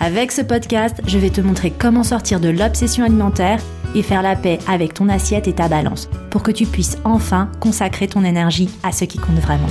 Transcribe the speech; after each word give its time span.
Avec 0.00 0.30
ce 0.30 0.42
podcast, 0.42 1.00
je 1.08 1.18
vais 1.18 1.30
te 1.30 1.40
montrer 1.40 1.72
comment 1.72 2.04
sortir 2.04 2.38
de 2.38 2.48
l'obsession 2.48 3.04
alimentaire 3.04 3.60
et 3.96 4.04
faire 4.04 4.22
la 4.22 4.36
paix 4.36 4.60
avec 4.68 4.94
ton 4.94 5.08
assiette 5.08 5.48
et 5.48 5.54
ta 5.54 5.68
balance 5.68 6.08
pour 6.30 6.44
que 6.44 6.52
tu 6.52 6.66
puisses 6.66 6.98
enfin 7.02 7.50
consacrer 7.58 8.06
ton 8.06 8.22
énergie 8.22 8.70
à 8.84 8.92
ce 8.92 9.04
qui 9.04 9.18
compte 9.18 9.40
vraiment. 9.40 9.66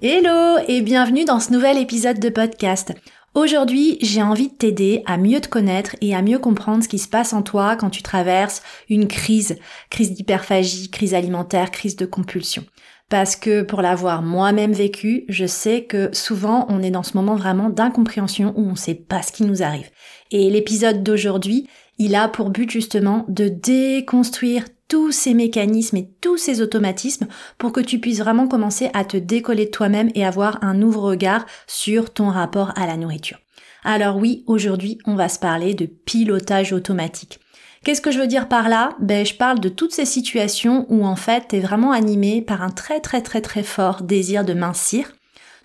Hello 0.00 0.56
et 0.68 0.80
bienvenue 0.80 1.26
dans 1.26 1.38
ce 1.38 1.52
nouvel 1.52 1.76
épisode 1.76 2.18
de 2.18 2.30
podcast. 2.30 2.94
Aujourd'hui, 3.34 3.98
j'ai 4.00 4.22
envie 4.22 4.48
de 4.48 4.54
t'aider 4.54 5.02
à 5.04 5.18
mieux 5.18 5.42
te 5.42 5.48
connaître 5.48 5.96
et 6.00 6.14
à 6.14 6.22
mieux 6.22 6.38
comprendre 6.38 6.82
ce 6.82 6.88
qui 6.88 6.98
se 6.98 7.08
passe 7.08 7.34
en 7.34 7.42
toi 7.42 7.76
quand 7.76 7.90
tu 7.90 8.02
traverses 8.02 8.62
une 8.88 9.06
crise, 9.06 9.58
crise 9.90 10.14
d'hyperphagie, 10.14 10.88
crise 10.90 11.12
alimentaire, 11.12 11.70
crise 11.70 11.96
de 11.96 12.06
compulsion 12.06 12.64
parce 13.08 13.36
que 13.36 13.62
pour 13.62 13.82
l'avoir 13.82 14.22
moi-même 14.22 14.72
vécu, 14.72 15.24
je 15.28 15.46
sais 15.46 15.84
que 15.84 16.10
souvent 16.12 16.66
on 16.68 16.82
est 16.82 16.90
dans 16.90 17.02
ce 17.02 17.16
moment 17.16 17.36
vraiment 17.36 17.70
d'incompréhension 17.70 18.52
où 18.56 18.66
on 18.66 18.72
ne 18.72 18.76
sait 18.76 18.94
pas 18.94 19.22
ce 19.22 19.32
qui 19.32 19.44
nous 19.44 19.62
arrive. 19.62 19.90
Et 20.30 20.50
l'épisode 20.50 21.02
d'aujourd'hui, 21.02 21.68
il 21.98 22.14
a 22.14 22.28
pour 22.28 22.50
but 22.50 22.70
justement 22.70 23.24
de 23.28 23.48
déconstruire 23.48 24.64
tous 24.88 25.12
ces 25.12 25.34
mécanismes 25.34 25.96
et 25.96 26.10
tous 26.20 26.36
ces 26.36 26.60
automatismes 26.60 27.26
pour 27.58 27.72
que 27.72 27.80
tu 27.80 27.98
puisses 27.98 28.20
vraiment 28.20 28.48
commencer 28.48 28.90
à 28.94 29.04
te 29.04 29.16
décoller 29.16 29.66
de 29.66 29.70
toi-même 29.70 30.10
et 30.14 30.24
avoir 30.24 30.62
un 30.62 30.74
nouveau 30.74 31.00
regard 31.02 31.46
sur 31.66 32.12
ton 32.12 32.28
rapport 32.28 32.72
à 32.76 32.86
la 32.86 32.96
nourriture. 32.96 33.38
Alors 33.84 34.16
oui, 34.16 34.42
aujourd'hui, 34.46 34.98
on 35.06 35.14
va 35.14 35.28
se 35.28 35.38
parler 35.38 35.74
de 35.74 35.86
pilotage 35.86 36.72
automatique. 36.72 37.40
Qu'est-ce 37.86 38.00
que 38.00 38.10
je 38.10 38.18
veux 38.18 38.26
dire 38.26 38.48
par 38.48 38.68
là? 38.68 38.96
Ben 38.98 39.24
je 39.24 39.34
parle 39.34 39.60
de 39.60 39.68
toutes 39.68 39.94
ces 39.94 40.06
situations 40.06 40.86
où 40.88 41.06
en 41.06 41.14
fait 41.14 41.44
tu 41.50 41.56
es 41.56 41.60
vraiment 41.60 41.92
animé 41.92 42.42
par 42.42 42.62
un 42.62 42.70
très 42.70 42.98
très 42.98 43.22
très 43.22 43.40
très 43.40 43.62
fort 43.62 44.02
désir 44.02 44.44
de 44.44 44.54
mincir. 44.54 45.12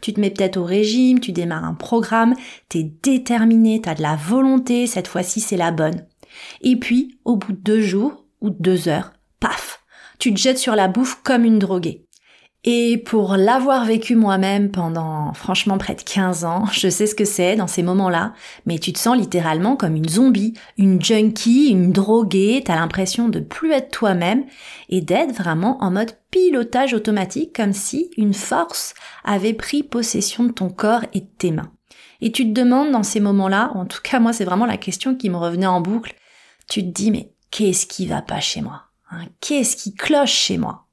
Tu 0.02 0.14
te 0.14 0.20
mets 0.20 0.30
peut-être 0.30 0.58
au 0.58 0.64
régime, 0.64 1.20
tu 1.20 1.32
démarres 1.32 1.66
un 1.66 1.74
programme, 1.74 2.36
t'es 2.70 2.84
déterminé, 3.02 3.82
t'as 3.82 3.96
de 3.96 4.04
la 4.04 4.16
volonté, 4.18 4.86
cette 4.86 5.08
fois-ci 5.08 5.40
c'est 5.40 5.58
la 5.58 5.72
bonne. 5.72 6.06
Et 6.62 6.76
puis, 6.76 7.18
au 7.26 7.38
bout 7.38 7.54
de 7.54 7.58
deux 7.58 7.82
jours 7.82 8.28
ou 8.40 8.52
deux 8.52 8.88
heures, 8.88 9.14
paf, 9.40 9.84
tu 10.20 10.32
te 10.32 10.40
jettes 10.40 10.60
sur 10.60 10.76
la 10.76 10.88
bouffe 10.88 11.24
comme 11.24 11.44
une 11.44 11.58
droguée. 11.58 12.06
Et 12.64 13.00
pour 13.00 13.38
l'avoir 13.38 13.86
vécu 13.86 14.16
moi-même 14.16 14.70
pendant 14.70 15.34
franchement 15.34 15.80
près 15.80 15.96
de 15.96 16.04
15 16.04 16.46
ans, 16.46 16.66
je 16.72 16.90
sais 16.90 17.08
ce 17.08 17.16
que 17.16 17.26
c'est 17.26 17.56
dans 17.56 17.66
ces 17.66 17.82
moments-là, 17.82 18.34
mais 18.68 18.78
tu 18.78 18.94
te 18.94 19.00
sens 19.00 19.18
littéralement 19.18 19.76
comme 19.76 19.96
une 19.96 20.08
zombie, 20.08 20.54
une 20.78 21.02
junkie, 21.04 21.70
une 21.70 21.92
droguée, 21.92 22.62
t'as 22.64 22.76
l'impression 22.76 23.30
de 23.30 23.40
plus 23.40 23.72
être 23.72 23.90
toi-même 23.90 24.46
et 24.90 25.02
d'être 25.02 25.34
vraiment 25.34 25.84
en 25.84 25.90
mode 25.90 26.16
pilotage 26.30 26.94
automatique 26.94 27.56
comme 27.56 27.74
si 27.74 28.12
une 28.16 28.36
force 28.36 28.94
avait 29.24 29.54
pris 29.54 29.82
possession 29.82 30.44
de 30.44 30.52
ton 30.52 30.70
corps 30.70 31.06
et 31.14 31.22
de 31.22 31.30
tes 31.40 31.52
mains. 31.52 31.72
Et 32.22 32.32
tu 32.32 32.44
te 32.44 32.54
demandes 32.54 32.92
dans 32.92 33.02
ces 33.02 33.22
moments-là, 33.22 33.72
en 33.74 33.88
tout 33.88 34.02
cas 34.04 34.20
moi 34.20 34.34
c'est 34.34 34.46
vraiment 34.46 34.68
la 34.68 34.78
question 34.78 35.16
qui 35.16 35.32
me 35.32 35.38
revenait 35.38 35.66
en 35.66 35.82
boucle, 35.82 36.14
tu 36.70 36.84
te 36.84 36.90
dis 36.90 37.10
mais 37.10 37.34
qu'est-ce 37.50 37.88
qui 37.88 38.06
va 38.06 38.22
pas 38.22 38.40
chez 38.40 38.62
moi? 38.62 38.84
Hein? 39.10 39.26
Qu'est-ce 39.40 39.76
qui 39.76 39.96
cloche 39.96 40.32
chez 40.32 40.60
moi? 40.60 40.86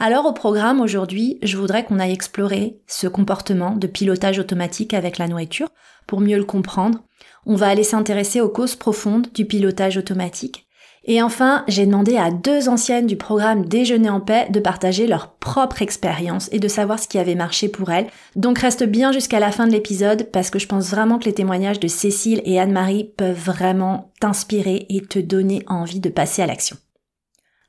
Alors 0.00 0.24
au 0.24 0.32
programme 0.32 0.80
aujourd'hui, 0.80 1.38
je 1.42 1.58
voudrais 1.58 1.84
qu'on 1.84 1.98
aille 1.98 2.12
explorer 2.12 2.80
ce 2.86 3.06
comportement 3.06 3.76
de 3.76 3.86
pilotage 3.86 4.38
automatique 4.38 4.94
avec 4.94 5.18
la 5.18 5.28
nourriture 5.28 5.68
pour 6.06 6.20
mieux 6.20 6.38
le 6.38 6.44
comprendre. 6.44 7.00
On 7.44 7.54
va 7.54 7.68
aller 7.68 7.84
s'intéresser 7.84 8.40
aux 8.40 8.48
causes 8.48 8.76
profondes 8.76 9.28
du 9.34 9.44
pilotage 9.44 9.98
automatique. 9.98 10.66
Et 11.04 11.22
enfin, 11.22 11.64
j'ai 11.68 11.84
demandé 11.84 12.16
à 12.16 12.30
deux 12.30 12.68
anciennes 12.68 13.06
du 13.06 13.16
programme 13.16 13.66
Déjeuner 13.66 14.08
en 14.10 14.20
paix 14.20 14.48
de 14.50 14.60
partager 14.60 15.06
leur 15.06 15.34
propre 15.34 15.82
expérience 15.82 16.48
et 16.52 16.58
de 16.58 16.68
savoir 16.68 16.98
ce 16.98 17.08
qui 17.08 17.18
avait 17.18 17.34
marché 17.34 17.68
pour 17.68 17.90
elles. 17.90 18.06
Donc 18.36 18.58
reste 18.58 18.84
bien 18.84 19.12
jusqu'à 19.12 19.40
la 19.40 19.52
fin 19.52 19.66
de 19.66 19.72
l'épisode 19.72 20.30
parce 20.30 20.48
que 20.48 20.58
je 20.58 20.66
pense 20.66 20.90
vraiment 20.90 21.18
que 21.18 21.24
les 21.24 21.34
témoignages 21.34 21.80
de 21.80 21.88
Cécile 21.88 22.40
et 22.46 22.58
Anne-Marie 22.58 23.12
peuvent 23.16 23.38
vraiment 23.38 24.12
t'inspirer 24.18 24.86
et 24.88 25.02
te 25.02 25.18
donner 25.18 25.62
envie 25.66 26.00
de 26.00 26.08
passer 26.08 26.42
à 26.42 26.46
l'action. 26.46 26.76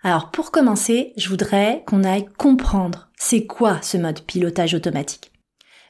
Alors 0.04 0.32
pour 0.32 0.50
commencer, 0.50 1.14
je 1.16 1.30
voudrais 1.30 1.84
qu'on 1.86 2.04
aille 2.04 2.26
comprendre 2.38 3.10
c'est 3.18 3.46
quoi 3.46 3.80
ce 3.84 3.98
mode 3.98 4.22
pilotage 4.22 4.74
automatique. 4.74 5.32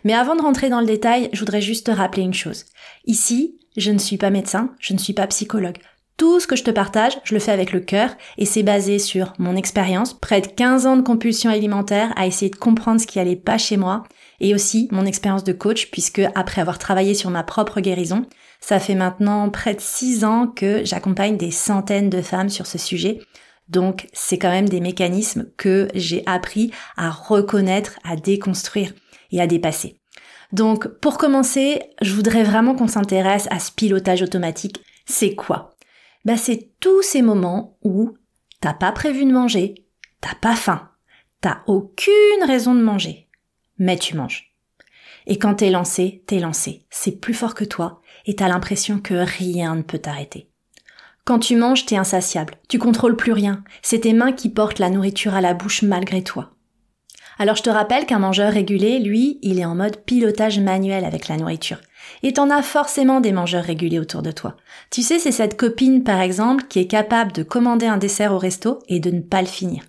Mais 0.04 0.14
avant 0.14 0.36
de 0.36 0.42
rentrer 0.42 0.70
dans 0.70 0.82
le 0.82 0.86
détail, 0.86 1.30
je 1.32 1.40
voudrais 1.40 1.62
juste 1.62 1.86
te 1.86 1.92
rappeler 1.92 2.24
une 2.24 2.34
chose. 2.34 2.66
Ici, 3.06 3.58
je 3.78 3.92
ne 3.92 4.00
suis 4.00 4.18
pas 4.18 4.30
médecin, 4.30 4.76
je 4.80 4.94
ne 4.94 4.98
suis 4.98 5.14
pas 5.14 5.28
psychologue. 5.28 5.78
Tout 6.18 6.42
ce 6.42 6.48
que 6.48 6.58
je 6.58 6.64
te 6.64 6.72
partage, 6.72 7.20
je 7.24 7.34
le 7.34 7.40
fais 7.40 7.54
avec 7.54 7.72
le 7.72 7.80
cœur 7.80 8.10
et 8.38 8.46
c'est 8.46 8.64
basé 8.64 9.00
sur 9.00 9.34
mon 9.40 9.56
expérience, 9.56 10.14
près 10.14 10.42
de 10.42 10.48
15 10.48 10.88
ans 10.88 10.98
de 10.98 11.02
compulsion 11.02 11.50
alimentaire 11.50 12.12
à 12.18 12.28
essayer 12.28 12.52
de 12.52 12.58
comprendre 12.58 13.00
ce 13.00 13.08
qui 13.08 13.18
allait 13.18 13.38
pas 13.38 13.58
chez 13.58 13.78
moi 13.78 14.04
et 14.42 14.54
aussi 14.54 14.90
mon 14.92 15.06
expérience 15.06 15.46
de 15.46 15.54
coach 15.54 15.90
puisque 15.90 16.22
après 16.36 16.60
avoir 16.60 16.80
travaillé 16.80 17.14
sur 17.14 17.30
ma 17.30 17.44
propre 17.44 17.80
guérison, 17.80 18.26
ça 18.60 18.80
fait 18.80 18.94
maintenant 18.94 19.50
près 19.50 19.74
de 19.74 19.80
6 19.82 20.26
ans 20.26 20.48
que 20.48 20.84
j'accompagne 20.84 21.38
des 21.38 21.50
centaines 21.50 22.10
de 22.10 22.22
femmes 22.22 22.50
sur 22.50 22.68
ce 22.68 22.78
sujet 22.78 23.20
donc 23.72 24.10
c'est 24.12 24.38
quand 24.38 24.52
même 24.52 24.70
des 24.70 24.82
mécanismes 24.82 25.50
que 25.58 25.88
j'ai 25.96 26.24
appris 26.26 26.72
à 26.98 27.10
reconnaître, 27.10 28.00
à 28.04 28.18
déconstruire 28.18 28.94
et 29.32 29.42
à 29.42 29.48
dépasser. 29.48 29.98
Donc 30.52 30.88
pour 31.00 31.18
commencer, 31.18 31.82
je 32.02 32.14
voudrais 32.14 32.44
vraiment 32.44 32.76
qu'on 32.76 32.90
s'intéresse 32.90 33.48
à 33.50 33.60
ce 33.60 33.72
pilotage 33.72 34.22
automatique. 34.22 34.84
C'est 35.06 35.36
quoi? 35.36 35.76
Bah 36.26 36.38
c'est 36.38 36.72
tous 36.82 37.02
ces 37.02 37.22
moments 37.22 37.78
où 37.82 38.18
t'as 38.60 38.74
pas 38.74 38.92
prévu 38.92 39.26
de 39.26 39.32
manger, 39.32 39.76
t'as 40.20 40.36
pas 40.36 40.56
faim, 40.56 40.90
t'as 41.40 41.62
aucune 41.66 42.44
raison 42.46 42.76
de 42.76 42.82
manger, 42.82 43.30
mais 43.78 43.98
tu 43.98 44.18
manges. 44.18 44.54
Et 45.28 45.38
quand 45.38 45.56
t'es 45.56 45.70
lancé, 45.70 46.24
t'es 46.28 46.40
lancé. 46.40 46.86
C'est 46.90 47.20
plus 47.22 47.34
fort 47.34 47.56
que 47.56 47.64
toi 47.64 48.02
et 48.26 48.36
t'as 48.36 48.50
l'impression 48.50 49.00
que 49.00 49.14
rien 49.14 49.76
ne 49.76 49.82
peut 49.82 50.00
t'arrêter. 50.00 50.51
Quand 51.26 51.40
tu 51.40 51.56
manges, 51.56 51.86
t'es 51.86 51.98
insatiable. 51.98 52.56
Tu 52.68 52.80
contrôles 52.80 53.16
plus 53.16 53.32
rien. 53.32 53.64
C'est 53.82 54.02
tes 54.02 54.14
mains 54.14 54.32
qui 54.32 54.50
portent 54.50 54.80
la 54.80 54.90
nourriture 54.90 55.36
à 55.36 55.42
la 55.42 55.54
bouche 55.54 55.84
malgré 55.84 56.24
toi. 56.24 56.52
Alors 57.38 57.56
je 57.56 57.64
te 57.64 57.70
rappelle 57.70 58.06
qu'un 58.06 58.20
mangeur 58.20 58.52
régulé, 58.52 59.00
lui, 59.00 59.40
il 59.42 59.60
est 59.60 59.66
en 59.66 59.76
mode 59.76 59.98
pilotage 60.06 60.60
manuel 60.60 61.06
avec 61.06 61.28
la 61.28 61.38
nourriture. 61.38 61.80
Et 62.24 62.34
t'en 62.34 62.50
as 62.50 62.62
forcément 62.62 63.22
des 63.22 63.32
mangeurs 63.32 63.64
régulés 63.64 64.00
autour 64.00 64.22
de 64.22 64.32
toi. 64.32 64.58
Tu 64.90 65.02
sais, 65.02 65.20
c'est 65.20 65.32
cette 65.32 65.58
copine, 65.58 66.04
par 66.04 66.22
exemple, 66.22 66.66
qui 66.68 66.80
est 66.80 66.88
capable 66.88 67.32
de 67.32 67.44
commander 67.44 67.88
un 67.88 67.98
dessert 67.98 68.34
au 68.34 68.38
resto 68.38 68.80
et 68.88 69.00
de 69.00 69.12
ne 69.12 69.22
pas 69.22 69.42
le 69.42 69.48
finir. 69.48 69.84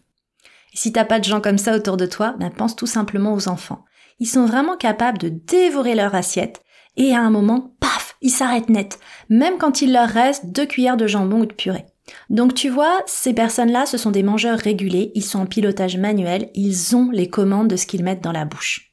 Si 0.74 0.92
t'as 0.92 1.04
pas 1.04 1.18
de 1.18 1.24
gens 1.24 1.40
comme 1.40 1.58
ça 1.58 1.76
autour 1.76 1.96
de 1.96 2.06
toi, 2.06 2.34
ben 2.38 2.50
pense 2.50 2.76
tout 2.76 2.86
simplement 2.86 3.34
aux 3.34 3.48
enfants. 3.48 3.84
Ils 4.18 4.26
sont 4.26 4.46
vraiment 4.46 4.76
capables 4.76 5.18
de 5.18 5.28
dévorer 5.28 5.94
leur 5.94 6.14
assiette 6.14 6.62
et 6.96 7.14
à 7.14 7.20
un 7.20 7.30
moment, 7.30 7.74
paf, 7.80 8.11
ils 8.22 8.30
s'arrêtent 8.30 8.70
net, 8.70 8.98
même 9.28 9.58
quand 9.58 9.82
il 9.82 9.92
leur 9.92 10.08
reste 10.08 10.46
deux 10.46 10.66
cuillères 10.66 10.96
de 10.96 11.06
jambon 11.06 11.40
ou 11.40 11.46
de 11.46 11.52
purée. 11.52 11.86
Donc 12.30 12.54
tu 12.54 12.68
vois, 12.68 13.02
ces 13.06 13.34
personnes-là, 13.34 13.86
ce 13.86 13.98
sont 13.98 14.10
des 14.10 14.22
mangeurs 14.22 14.58
régulés, 14.58 15.12
ils 15.14 15.24
sont 15.24 15.40
en 15.40 15.46
pilotage 15.46 15.96
manuel, 15.96 16.50
ils 16.54 16.96
ont 16.96 17.10
les 17.10 17.28
commandes 17.28 17.68
de 17.68 17.76
ce 17.76 17.86
qu'ils 17.86 18.04
mettent 18.04 18.24
dans 18.24 18.32
la 18.32 18.44
bouche. 18.44 18.92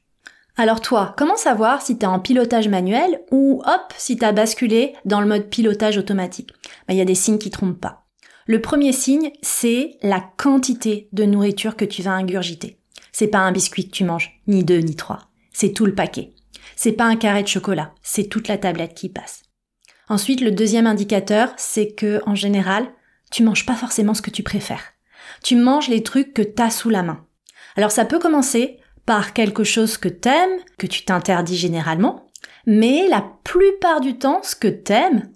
Alors 0.56 0.80
toi, 0.80 1.14
comment 1.16 1.36
savoir 1.36 1.80
si 1.80 1.96
t'es 1.96 2.06
en 2.06 2.18
pilotage 2.18 2.68
manuel 2.68 3.22
ou 3.30 3.62
hop, 3.64 3.94
si 3.96 4.16
t'as 4.16 4.32
basculé 4.32 4.94
dans 5.04 5.20
le 5.20 5.26
mode 5.26 5.48
pilotage 5.48 5.96
automatique? 5.96 6.52
Ben, 6.86 6.94
Il 6.94 6.98
y 6.98 7.02
a 7.02 7.06
des 7.06 7.14
signes 7.14 7.38
qui 7.38 7.50
trompent 7.50 7.80
pas. 7.80 8.04
Le 8.46 8.60
premier 8.60 8.92
signe, 8.92 9.30
c'est 9.42 9.96
la 10.02 10.20
quantité 10.20 11.08
de 11.12 11.24
nourriture 11.24 11.76
que 11.76 11.84
tu 11.84 12.02
vas 12.02 12.12
ingurgiter. 12.12 12.78
C'est 13.12 13.28
pas 13.28 13.38
un 13.38 13.52
biscuit 13.52 13.86
que 13.86 13.94
tu 13.94 14.04
manges, 14.04 14.40
ni 14.48 14.64
deux, 14.64 14.78
ni 14.78 14.96
trois. 14.96 15.28
C'est 15.52 15.72
tout 15.72 15.86
le 15.86 15.94
paquet. 15.94 16.32
C'est 16.76 16.92
pas 16.92 17.04
un 17.04 17.16
carré 17.16 17.42
de 17.42 17.48
chocolat, 17.48 17.92
c'est 18.02 18.28
toute 18.28 18.48
la 18.48 18.58
tablette 18.58 18.94
qui 18.94 19.08
passe. 19.08 19.42
Ensuite, 20.08 20.40
le 20.40 20.50
deuxième 20.50 20.86
indicateur, 20.86 21.52
c'est 21.56 21.92
que, 21.92 22.20
en 22.26 22.34
général, 22.34 22.88
tu 23.30 23.44
manges 23.44 23.66
pas 23.66 23.76
forcément 23.76 24.14
ce 24.14 24.22
que 24.22 24.30
tu 24.30 24.42
préfères. 24.42 24.92
Tu 25.42 25.56
manges 25.56 25.88
les 25.88 26.02
trucs 26.02 26.34
que 26.34 26.42
t'as 26.42 26.70
sous 26.70 26.90
la 26.90 27.02
main. 27.02 27.24
Alors 27.76 27.92
ça 27.92 28.04
peut 28.04 28.18
commencer 28.18 28.78
par 29.06 29.32
quelque 29.32 29.64
chose 29.64 29.96
que 29.96 30.08
t'aimes, 30.08 30.58
que 30.78 30.86
tu 30.86 31.04
t'interdis 31.04 31.56
généralement, 31.56 32.26
mais 32.66 33.06
la 33.08 33.24
plupart 33.44 34.00
du 34.00 34.18
temps, 34.18 34.40
ce 34.42 34.56
que 34.56 34.68
t'aimes, 34.68 35.30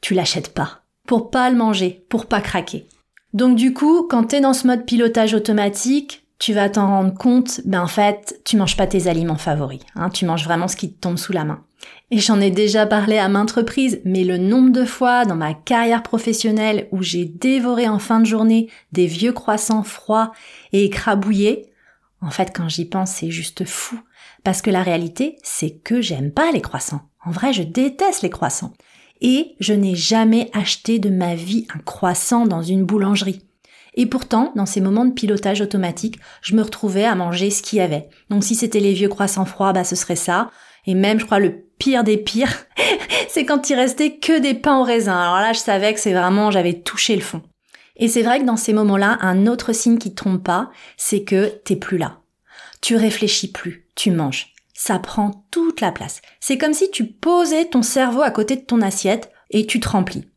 tu 0.00 0.14
l'achètes 0.14 0.52
pas. 0.52 0.82
Pour 1.06 1.30
pas 1.30 1.48
le 1.48 1.56
manger, 1.56 2.04
pour 2.08 2.26
pas 2.26 2.40
craquer. 2.40 2.86
Donc 3.32 3.56
du 3.56 3.72
coup, 3.72 4.06
quand 4.08 4.24
t'es 4.24 4.40
dans 4.40 4.52
ce 4.52 4.66
mode 4.66 4.84
pilotage 4.84 5.34
automatique, 5.34 6.26
tu 6.38 6.52
vas 6.52 6.68
t'en 6.68 6.86
rendre 6.86 7.14
compte, 7.14 7.60
ben 7.64 7.82
en 7.82 7.88
fait, 7.88 8.40
tu 8.44 8.56
manges 8.56 8.76
pas 8.76 8.86
tes 8.86 9.08
aliments 9.08 9.36
favoris. 9.36 9.80
Hein, 9.96 10.10
tu 10.10 10.24
manges 10.24 10.44
vraiment 10.44 10.68
ce 10.68 10.76
qui 10.76 10.92
te 10.92 11.00
tombe 11.00 11.18
sous 11.18 11.32
la 11.32 11.44
main. 11.44 11.64
Et 12.10 12.18
j'en 12.18 12.40
ai 12.40 12.50
déjà 12.50 12.86
parlé 12.86 13.18
à 13.18 13.28
maintes 13.28 13.50
reprises, 13.50 14.00
mais 14.04 14.24
le 14.24 14.38
nombre 14.38 14.70
de 14.70 14.84
fois 14.84 15.24
dans 15.24 15.36
ma 15.36 15.54
carrière 15.54 16.02
professionnelle 16.02 16.88
où 16.92 17.02
j'ai 17.02 17.24
dévoré 17.24 17.88
en 17.88 17.98
fin 17.98 18.20
de 18.20 18.26
journée 18.26 18.70
des 18.92 19.06
vieux 19.06 19.32
croissants 19.32 19.82
froids 19.82 20.32
et 20.72 20.84
écrabouillés, 20.84 21.70
en 22.20 22.30
fait, 22.30 22.50
quand 22.54 22.68
j'y 22.68 22.84
pense, 22.84 23.12
c'est 23.12 23.30
juste 23.30 23.64
fou. 23.64 24.00
Parce 24.42 24.62
que 24.62 24.70
la 24.70 24.82
réalité, 24.82 25.36
c'est 25.42 25.70
que 25.70 26.00
j'aime 26.00 26.32
pas 26.32 26.50
les 26.52 26.60
croissants. 26.60 27.02
En 27.24 27.30
vrai, 27.30 27.52
je 27.52 27.62
déteste 27.62 28.22
les 28.22 28.30
croissants. 28.30 28.72
Et 29.20 29.56
je 29.60 29.72
n'ai 29.72 29.94
jamais 29.94 30.50
acheté 30.52 30.98
de 30.98 31.10
ma 31.10 31.34
vie 31.34 31.66
un 31.74 31.78
croissant 31.80 32.46
dans 32.46 32.62
une 32.62 32.84
boulangerie. 32.84 33.42
Et 33.98 34.06
pourtant, 34.06 34.52
dans 34.54 34.64
ces 34.64 34.80
moments 34.80 35.04
de 35.04 35.12
pilotage 35.12 35.60
automatique, 35.60 36.20
je 36.40 36.54
me 36.54 36.62
retrouvais 36.62 37.04
à 37.04 37.16
manger 37.16 37.50
ce 37.50 37.62
qu'il 37.62 37.80
y 37.80 37.82
avait. 37.82 38.08
Donc 38.30 38.44
si 38.44 38.54
c'était 38.54 38.78
les 38.78 38.92
vieux 38.94 39.08
croissants 39.08 39.44
froids, 39.44 39.72
bah 39.72 39.82
ce 39.82 39.96
serait 39.96 40.14
ça. 40.14 40.52
Et 40.86 40.94
même, 40.94 41.18
je 41.18 41.24
crois, 41.24 41.40
le 41.40 41.64
pire 41.80 42.04
des 42.04 42.16
pires, 42.16 42.64
c'est 43.28 43.44
quand 43.44 43.68
il 43.68 43.74
restait 43.74 44.18
que 44.18 44.38
des 44.38 44.54
pains 44.54 44.78
au 44.78 44.84
raisin. 44.84 45.18
Alors 45.18 45.40
là, 45.40 45.52
je 45.52 45.58
savais 45.58 45.92
que 45.92 45.98
c'est 45.98 46.12
vraiment, 46.12 46.52
j'avais 46.52 46.74
touché 46.74 47.16
le 47.16 47.22
fond. 47.22 47.42
Et 47.96 48.06
c'est 48.06 48.22
vrai 48.22 48.38
que 48.38 48.44
dans 48.44 48.56
ces 48.56 48.72
moments-là, 48.72 49.18
un 49.20 49.48
autre 49.48 49.72
signe 49.72 49.98
qui 49.98 50.10
te 50.10 50.22
trompe 50.22 50.44
pas, 50.44 50.70
c'est 50.96 51.24
que 51.24 51.46
t'es 51.64 51.74
plus 51.74 51.98
là. 51.98 52.20
Tu 52.80 52.94
réfléchis 52.94 53.50
plus, 53.50 53.88
tu 53.96 54.12
manges. 54.12 54.54
Ça 54.74 55.00
prend 55.00 55.44
toute 55.50 55.80
la 55.80 55.90
place. 55.90 56.22
C'est 56.38 56.56
comme 56.56 56.72
si 56.72 56.88
tu 56.92 57.04
posais 57.04 57.64
ton 57.64 57.82
cerveau 57.82 58.22
à 58.22 58.30
côté 58.30 58.54
de 58.54 58.60
ton 58.64 58.80
assiette 58.80 59.32
et 59.50 59.66
tu 59.66 59.80
te 59.80 59.88
remplis. 59.88 60.28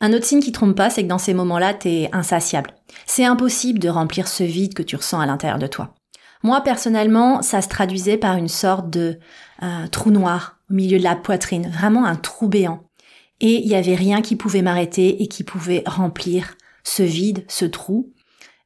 Un 0.00 0.12
autre 0.12 0.24
signe 0.24 0.40
qui 0.40 0.52
trompe 0.52 0.76
pas, 0.76 0.90
c'est 0.90 1.02
que 1.02 1.08
dans 1.08 1.18
ces 1.18 1.34
moments-là, 1.34 1.74
t'es 1.74 2.08
insatiable. 2.12 2.70
C'est 3.06 3.24
impossible 3.24 3.78
de 3.78 3.88
remplir 3.88 4.28
ce 4.28 4.44
vide 4.44 4.74
que 4.74 4.82
tu 4.82 4.96
ressens 4.96 5.20
à 5.20 5.26
l'intérieur 5.26 5.58
de 5.58 5.66
toi. 5.66 5.94
Moi, 6.42 6.60
personnellement, 6.60 7.42
ça 7.42 7.62
se 7.62 7.68
traduisait 7.68 8.16
par 8.16 8.36
une 8.36 8.48
sorte 8.48 8.90
de 8.90 9.18
euh, 9.62 9.86
trou 9.88 10.10
noir 10.10 10.58
au 10.70 10.74
milieu 10.74 10.98
de 10.98 11.04
la 11.04 11.16
poitrine, 11.16 11.68
vraiment 11.68 12.04
un 12.04 12.14
trou 12.14 12.48
béant. 12.48 12.84
Et 13.40 13.62
il 13.62 13.68
n'y 13.68 13.74
avait 13.74 13.94
rien 13.94 14.22
qui 14.22 14.36
pouvait 14.36 14.62
m'arrêter 14.62 15.22
et 15.22 15.28
qui 15.28 15.44
pouvait 15.44 15.82
remplir 15.86 16.56
ce 16.84 17.02
vide, 17.02 17.44
ce 17.48 17.64
trou. 17.64 18.12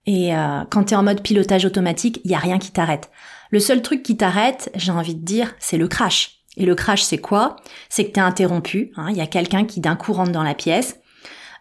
Et 0.07 0.35
euh, 0.35 0.65
quand 0.71 0.85
tu 0.85 0.95
es 0.95 0.97
en 0.97 1.03
mode 1.03 1.23
pilotage 1.23 1.65
automatique, 1.65 2.21
il 2.25 2.31
y 2.31 2.35
a 2.35 2.39
rien 2.39 2.59
qui 2.59 2.73
t'arrête. 2.73 3.11
Le 3.51 3.61
seul 3.61 3.83
truc 3.83 4.03
qui 4.03 4.17
t'arrête, 4.17 4.71
j'ai 4.75 4.93
envie 4.93 5.15
de 5.15 5.25
dire, 5.25 5.55
c'est 5.59 5.79
le 5.79 5.89
crash. 5.89 6.39
Et 6.57 6.67
le 6.67 6.75
crash, 6.75 7.03
c'est 7.03 7.19
quoi? 7.19 7.57
C'est 7.89 8.07
que 8.07 8.13
t'es 8.13 8.21
interrompu. 8.21 8.93
Hein. 8.97 9.09
Il 9.11 9.17
y 9.17 9.23
a 9.23 9.27
quelqu'un 9.27 9.65
qui 9.65 9.81
d'un 9.81 9.97
coup 9.97 10.13
rentre 10.13 10.33
dans 10.33 10.43
la 10.43 10.55
pièce. 10.55 10.99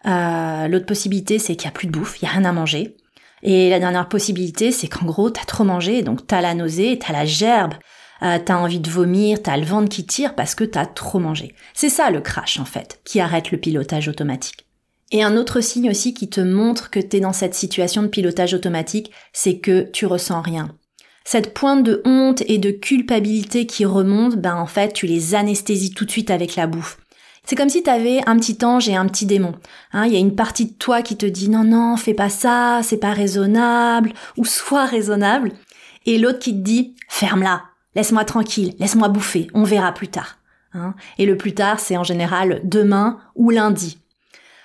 Euh, 0.06 0.68
L'autre 0.68 0.86
possibilité, 0.86 1.38
c'est 1.38 1.56
qu'il 1.56 1.66
y 1.66 1.68
a 1.68 1.72
plus 1.72 1.86
de 1.86 1.92
bouffe, 1.92 2.20
il 2.20 2.24
y 2.24 2.28
a 2.28 2.32
rien 2.32 2.44
à 2.44 2.52
manger. 2.52 2.96
Et 3.42 3.70
la 3.70 3.80
dernière 3.80 4.08
possibilité, 4.08 4.70
c'est 4.70 4.88
qu'en 4.88 5.06
gros, 5.06 5.30
t'as 5.30 5.44
trop 5.44 5.64
mangé, 5.64 6.02
donc 6.02 6.26
t'as 6.26 6.40
la 6.40 6.54
nausée, 6.54 6.98
t'as 6.98 7.12
la 7.12 7.24
gerbe, 7.24 7.74
euh, 8.22 8.38
t'as 8.44 8.56
envie 8.56 8.78
de 8.78 8.90
vomir, 8.90 9.42
t'as 9.42 9.56
le 9.56 9.64
ventre 9.64 9.88
qui 9.88 10.06
tire 10.06 10.34
parce 10.34 10.54
que 10.54 10.64
t'as 10.64 10.86
trop 10.86 11.18
mangé. 11.18 11.54
C'est 11.74 11.88
ça 11.88 12.10
le 12.10 12.20
crash 12.20 12.60
en 12.60 12.64
fait, 12.64 13.00
qui 13.04 13.20
arrête 13.20 13.50
le 13.50 13.58
pilotage 13.58 14.08
automatique. 14.08 14.66
Et 15.10 15.22
un 15.22 15.36
autre 15.36 15.60
signe 15.60 15.90
aussi 15.90 16.14
qui 16.14 16.30
te 16.30 16.40
montre 16.40 16.88
que 16.88 17.00
tu 17.00 17.16
es 17.16 17.20
dans 17.20 17.34
cette 17.34 17.54
situation 17.54 18.02
de 18.02 18.08
pilotage 18.08 18.54
automatique, 18.54 19.10
c'est 19.32 19.58
que 19.58 19.82
tu 19.82 20.06
ressens 20.06 20.40
rien. 20.40 20.74
Cette 21.24 21.52
pointe 21.52 21.84
de 21.84 22.00
honte 22.04 22.42
et 22.46 22.58
de 22.58 22.70
culpabilité 22.70 23.66
qui 23.66 23.84
remonte, 23.84 24.36
ben 24.36 24.56
en 24.56 24.66
fait, 24.66 24.92
tu 24.92 25.06
les 25.06 25.34
anesthésies 25.34 25.92
tout 25.92 26.04
de 26.04 26.10
suite 26.10 26.30
avec 26.30 26.56
la 26.56 26.66
bouffe. 26.66 26.98
C'est 27.44 27.56
comme 27.56 27.68
si 27.68 27.82
tu 27.82 27.90
avais 27.90 28.20
un 28.26 28.36
petit 28.36 28.64
ange 28.64 28.88
et 28.88 28.94
un 28.94 29.06
petit 29.06 29.26
démon. 29.26 29.54
Hein, 29.92 30.06
il 30.06 30.12
y 30.12 30.16
a 30.16 30.20
une 30.20 30.36
partie 30.36 30.66
de 30.66 30.72
toi 30.74 31.02
qui 31.02 31.16
te 31.16 31.26
dit 31.26 31.48
non 31.48 31.64
non, 31.64 31.96
fais 31.96 32.14
pas 32.14 32.28
ça, 32.28 32.80
c'est 32.82 32.98
pas 32.98 33.12
raisonnable, 33.12 34.12
ou 34.36 34.44
sois 34.44 34.86
raisonnable, 34.86 35.52
et 36.06 36.18
l'autre 36.18 36.38
qui 36.38 36.52
te 36.52 36.60
dit 36.60 36.94
ferme-la, 37.08 37.64
laisse-moi 37.94 38.24
tranquille, 38.24 38.74
laisse-moi 38.78 39.08
bouffer, 39.08 39.48
on 39.54 39.64
verra 39.64 39.92
plus 39.92 40.08
tard. 40.08 40.38
Hein. 40.74 40.94
Et 41.18 41.26
le 41.26 41.36
plus 41.36 41.54
tard, 41.54 41.80
c'est 41.80 41.96
en 41.96 42.04
général 42.04 42.60
demain 42.64 43.18
ou 43.34 43.50
lundi. 43.50 43.98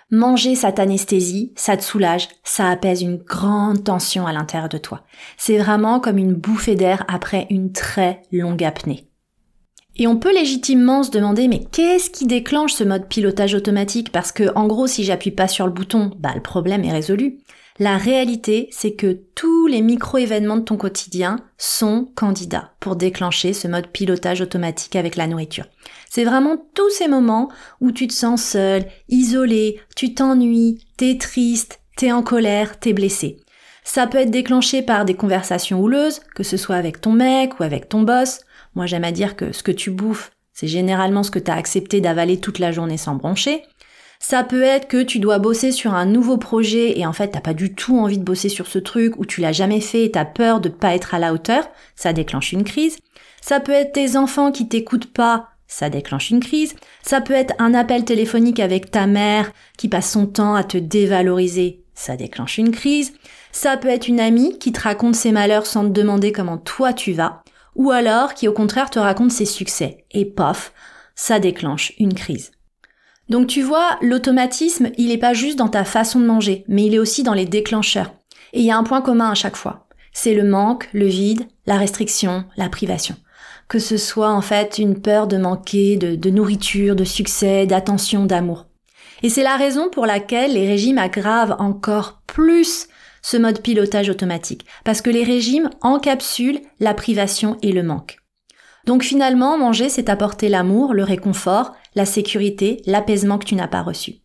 Manger, 0.10 0.56
ça 0.56 0.72
t'anesthésie, 0.72 1.52
ça 1.58 1.76
te 1.76 1.84
soulage, 1.84 2.30
ça 2.44 2.70
apaise 2.70 3.02
une 3.02 3.18
grande 3.18 3.84
tension 3.84 4.26
à 4.26 4.32
l'intérieur 4.32 4.70
de 4.70 4.78
toi. 4.78 5.04
C'est 5.36 5.58
vraiment 5.58 6.00
comme 6.00 6.18
une 6.18 6.34
bouffée 6.34 6.76
d'air 6.76 7.04
après 7.10 7.46
une 7.50 7.74
très 7.74 8.22
longue 8.32 8.64
apnée. 8.64 9.07
Et 10.00 10.08
on 10.08 10.18
peut 10.18 10.34
légitimement 10.34 11.04
se 11.04 11.12
demander 11.12 11.48
mais 11.48 11.64
qu'est-ce 11.72 12.10
qui 12.10 12.26
déclenche 12.26 12.74
ce 12.74 12.84
mode 12.84 13.08
pilotage 13.08 13.56
automatique? 13.56 14.12
Parce 14.12 14.32
que 14.32 14.54
en 14.56 14.68
gros, 14.68 14.88
si 14.88 15.04
j'appuie 15.04 15.32
pas 15.32 15.48
sur 15.48 15.66
le 15.66 15.74
bouton, 15.74 16.12
bah 16.20 16.34
le 16.36 16.42
problème 16.42 16.84
est 16.84 16.92
résolu. 16.92 17.40
La 17.80 17.98
réalité, 17.98 18.70
c'est 18.72 18.94
que 18.94 19.20
tous 19.36 19.68
les 19.68 19.82
micro-événements 19.82 20.58
de 20.58 20.64
ton 20.64 20.78
quotidien 20.78 21.38
sont 21.60 22.08
candidats 22.16 22.72
pour 22.80 22.96
déclencher 22.96 23.54
ce 23.54 23.68
mode 23.68 23.88
pilotage 23.88 24.42
automatique 24.42 24.96
avec 24.96 25.16
la 25.16 25.28
nourriture. 25.28 25.66
C'est 26.10 26.24
vraiment 26.24 26.58
tous 26.74 26.90
ces 26.90 27.08
moments 27.08 27.50
où 27.80 27.92
tu 27.92 28.08
te 28.08 28.14
sens 28.14 28.44
seul, 28.44 28.86
isolé, 29.10 29.80
tu 29.96 30.16
t'ennuies, 30.16 30.86
t'es 30.98 31.18
triste, 31.20 31.80
t'es 31.96 32.12
en 32.12 32.24
colère, 32.24 32.80
t'es 32.80 32.94
blessé. 32.94 33.38
Ça 33.84 34.08
peut 34.08 34.18
être 34.18 34.32
déclenché 34.32 34.82
par 34.82 35.06
des 35.06 35.14
conversations 35.14 35.80
houleuses, 35.80 36.20
que 36.36 36.44
ce 36.44 36.58
soit 36.58 36.76
avec 36.76 37.00
ton 37.00 37.14
mec 37.14 37.60
ou 37.60 37.64
avec 37.64 37.90
ton 37.90 38.02
boss. 38.02 38.40
Moi 38.78 38.86
j'aime 38.86 39.06
à 39.06 39.12
dire 39.12 39.36
que 39.36 39.54
ce 39.54 39.64
que 39.64 39.72
tu 39.72 39.90
bouffes, 39.90 40.30
c'est 40.54 40.68
généralement 40.68 41.24
ce 41.24 41.32
que 41.32 41.40
tu 41.40 41.50
as 41.50 41.56
accepté 41.56 42.00
d'avaler 42.00 42.40
toute 42.40 42.60
la 42.60 42.72
journée 42.72 42.98
sans 42.98 43.16
broncher. 43.16 43.64
Ça 44.20 44.44
peut 44.44 44.62
être 44.62 44.88
que 44.88 45.02
tu 45.02 45.18
dois 45.18 45.40
bosser 45.40 45.72
sur 45.72 45.96
un 45.96 46.06
nouveau 46.06 46.38
projet 46.38 47.00
et 47.00 47.04
en 47.08 47.12
fait 47.12 47.30
t'as 47.30 47.42
pas 47.42 47.56
du 47.56 47.74
tout 47.74 47.98
envie 47.98 48.20
de 48.20 48.24
bosser 48.24 48.50
sur 48.50 48.68
ce 48.68 48.78
truc 48.78 49.18
ou 49.18 49.26
tu 49.26 49.42
l'as 49.42 49.52
jamais 49.52 49.82
fait 49.82 50.06
et 50.06 50.12
t'as 50.12 50.26
peur 50.26 50.62
de 50.62 50.70
pas 50.70 50.94
être 50.94 51.16
à 51.16 51.20
la 51.20 51.34
hauteur, 51.34 51.68
ça 51.96 52.14
déclenche 52.14 52.52
une 52.52 52.64
crise. 52.64 53.00
Ça 53.42 53.60
peut 53.60 53.72
être 53.72 53.94
tes 53.94 54.16
enfants 54.16 54.52
qui 54.52 54.68
t'écoutent 54.68 55.12
pas, 55.12 55.48
ça 55.68 55.90
déclenche 55.90 56.30
une 56.30 56.40
crise. 56.40 56.76
Ça 57.02 57.20
peut 57.20 57.34
être 57.34 57.56
un 57.58 57.74
appel 57.74 58.06
téléphonique 58.06 58.60
avec 58.60 58.92
ta 58.92 59.08
mère 59.08 59.52
qui 59.80 59.90
passe 59.90 60.12
son 60.12 60.28
temps 60.28 60.54
à 60.54 60.64
te 60.64 60.78
dévaloriser, 60.78 61.82
ça 61.96 62.16
déclenche 62.16 62.60
une 62.60 62.72
crise. 62.72 63.14
Ça 63.52 63.76
peut 63.76 63.88
être 63.88 64.08
une 64.08 64.20
amie 64.20 64.60
qui 64.60 64.72
te 64.72 64.82
raconte 64.82 65.16
ses 65.16 65.32
malheurs 65.32 65.66
sans 65.66 65.84
te 65.84 65.90
demander 65.90 66.32
comment 66.32 66.60
toi 66.60 66.94
tu 66.94 67.14
vas, 67.14 67.42
ou 67.78 67.92
alors 67.92 68.34
qui 68.34 68.50
au 68.50 68.54
contraire 68.54 68.90
te 68.90 69.00
raconte 69.00 69.32
ses 69.32 69.46
succès, 69.46 70.06
et 70.12 70.26
pof, 70.26 70.74
ça 71.16 71.40
déclenche 71.40 71.94
une 72.00 72.14
crise. 72.14 72.52
Donc 73.30 73.48
tu 73.48 73.62
vois, 73.62 73.98
l'automatisme, 74.02 74.90
il 74.98 75.10
n'est 75.10 75.18
pas 75.18 75.34
juste 75.34 75.58
dans 75.58 75.70
ta 75.70 75.86
façon 75.86 76.20
de 76.20 76.26
manger, 76.26 76.66
mais 76.68 76.86
il 76.86 76.96
est 76.96 77.00
aussi 77.00 77.24
dans 77.24 77.34
les 77.34 77.46
déclencheurs. 77.46 78.14
Et 78.54 78.60
il 78.60 78.66
y 78.66 78.72
a 78.72 78.78
un 78.78 78.84
point 78.84 79.02
commun 79.02 79.32
à 79.32 79.36
chaque 79.36 79.56
fois. 79.56 79.88
C'est 80.14 80.34
le 80.34 80.44
manque, 80.44 80.90
le 80.94 81.06
vide, 81.06 81.48
la 81.66 81.78
restriction, 81.78 82.46
la 82.56 82.70
privation. 82.70 83.16
Que 83.68 83.80
ce 83.80 83.98
soit 83.98 84.32
en 84.32 84.42
fait 84.42 84.78
une 84.78 85.02
peur 85.02 85.28
de 85.28 85.38
manquer 85.38 85.98
de, 85.98 86.16
de 86.16 86.30
nourriture, 86.30 86.96
de 86.96 87.04
succès, 87.04 87.66
d'attention, 87.66 88.26
d'amour. 88.26 88.66
Et 89.24 89.30
c'est 89.30 89.44
la 89.44 89.58
raison 89.58 89.90
pour 89.90 90.06
laquelle 90.06 90.54
les 90.54 90.68
régimes 90.68 90.98
aggravent 90.98 91.56
encore 91.60 92.22
plus 92.28 92.88
ce 93.28 93.36
mode 93.36 93.62
pilotage 93.62 94.10
automatique. 94.10 94.66
Parce 94.86 95.02
que 95.02 95.10
les 95.10 95.26
régimes 95.26 95.70
encapsulent 95.82 96.62
la 96.80 96.94
privation 96.94 97.58
et 97.62 97.74
le 97.74 97.84
manque. 97.84 98.20
Donc 98.86 99.04
finalement, 99.04 99.58
manger, 99.58 99.90
c'est 99.90 100.08
apporter 100.08 100.48
l'amour, 100.48 100.94
le 100.94 101.04
réconfort, 101.04 101.74
la 101.94 102.06
sécurité, 102.06 102.82
l'apaisement 102.86 103.38
que 103.38 103.44
tu 103.46 103.56
n'as 103.56 103.68
pas 103.68 103.82
reçu. 103.82 104.16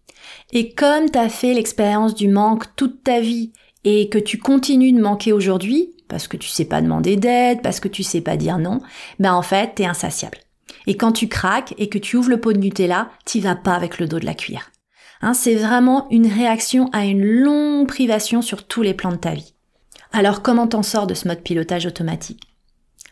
Et 0.52 0.72
comme 0.72 1.10
tu 1.10 1.18
as 1.18 1.28
fait 1.28 1.52
l'expérience 1.52 2.14
du 2.14 2.28
manque 2.28 2.76
toute 2.76 3.02
ta 3.02 3.18
vie 3.18 3.52
et 3.82 4.08
que 4.08 4.18
tu 4.18 4.38
continues 4.38 4.92
de 4.92 5.02
manquer 5.02 5.32
aujourd'hui, 5.32 5.90
parce 6.06 6.28
que 6.28 6.36
tu 6.36 6.48
sais 6.48 6.66
pas 6.66 6.80
demander 6.80 7.16
d'aide, 7.16 7.60
parce 7.60 7.80
que 7.80 7.88
tu 7.88 8.04
sais 8.04 8.20
pas 8.20 8.36
dire 8.36 8.58
non, 8.58 8.80
ben 9.18 9.34
en 9.34 9.42
fait, 9.42 9.74
t'es 9.74 9.84
insatiable. 9.84 10.38
Et 10.86 10.96
quand 10.96 11.10
tu 11.10 11.26
craques 11.26 11.74
et 11.76 11.88
que 11.88 11.98
tu 11.98 12.16
ouvres 12.16 12.30
le 12.30 12.40
pot 12.40 12.52
de 12.52 12.58
Nutella, 12.58 13.10
t'y 13.24 13.40
vas 13.40 13.56
pas 13.56 13.74
avec 13.74 13.98
le 13.98 14.06
dos 14.06 14.20
de 14.20 14.26
la 14.26 14.34
cuillère. 14.34 14.71
Hein, 15.22 15.34
c'est 15.34 15.54
vraiment 15.54 16.08
une 16.10 16.26
réaction 16.26 16.90
à 16.92 17.04
une 17.04 17.24
longue 17.24 17.86
privation 17.86 18.42
sur 18.42 18.66
tous 18.66 18.82
les 18.82 18.92
plans 18.92 19.12
de 19.12 19.16
ta 19.16 19.34
vie. 19.34 19.54
Alors 20.12 20.42
comment 20.42 20.66
t'en 20.66 20.82
sors 20.82 21.06
de 21.06 21.14
ce 21.14 21.28
mode 21.28 21.42
pilotage 21.42 21.86
automatique? 21.86 22.42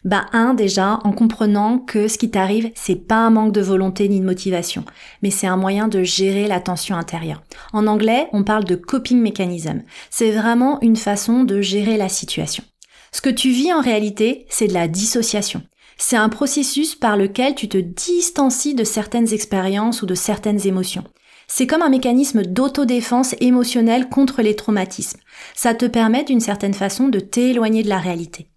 Bah 0.05 0.27
un 0.33 0.55
déjà 0.55 0.99
en 1.05 1.13
comprenant 1.13 1.79
que 1.79 2.09
ce 2.09 2.19
qui 2.19 2.31
t'arrive 2.31 2.71
c'est 2.75 3.07
pas 3.07 3.17
un 3.17 3.31
manque 3.31 3.53
de 3.53 3.61
volonté 3.61 4.09
ni 4.09 4.19
de 4.19 4.25
motivation, 4.25 4.85
mais 5.23 5.31
c'est 5.31 5.47
un 5.47 5.57
moyen 5.57 5.89
de 5.89 6.03
gérer 6.03 6.49
la 6.49 6.61
tension 6.61 6.97
intérieure. 6.97 7.43
En 7.73 7.87
anglais, 7.87 8.29
on 8.33 8.43
parle 8.43 8.65
de 8.65 8.77
coping 8.77 9.21
mechanism. 9.21 9.83
C'est 10.09 10.31
vraiment 10.31 10.81
une 10.81 10.97
façon 10.97 11.45
de 11.45 11.61
gérer 11.61 11.97
la 11.97 12.09
situation. 12.09 12.65
Ce 13.13 13.21
que 13.21 13.31
tu 13.31 13.51
vis 13.51 13.73
en 13.73 13.83
réalité, 13.83 14.47
c'est 14.49 14.69
de 14.69 14.75
la 14.75 14.89
dissociation. 14.89 15.63
C'est 15.99 16.17
un 16.17 16.31
processus 16.31 16.95
par 16.95 17.17
lequel 17.19 17.55
tu 17.55 17.69
te 17.69 17.77
distancies 17.77 18.75
de 18.75 18.85
certaines 18.85 19.35
expériences 19.35 20.01
ou 20.01 20.07
de 20.07 20.15
certaines 20.15 20.67
émotions. 20.67 21.05
C'est 21.53 21.67
comme 21.67 21.83
un 21.83 21.89
mécanisme 21.89 22.43
d'autodéfense 22.45 23.35
émotionnelle 23.41 24.09
contre 24.09 24.41
les 24.41 24.55
traumatismes. 24.55 25.19
Ça 25.57 25.75
te 25.75 25.85
permet 25.85 26.23
d'une 26.23 26.39
certaine 26.39 26.75
façon 26.75 27.09
de 27.09 27.19
t'éloigner 27.19 27.83
de 27.83 27.89
la 27.89 27.99
réalité. 27.99 28.49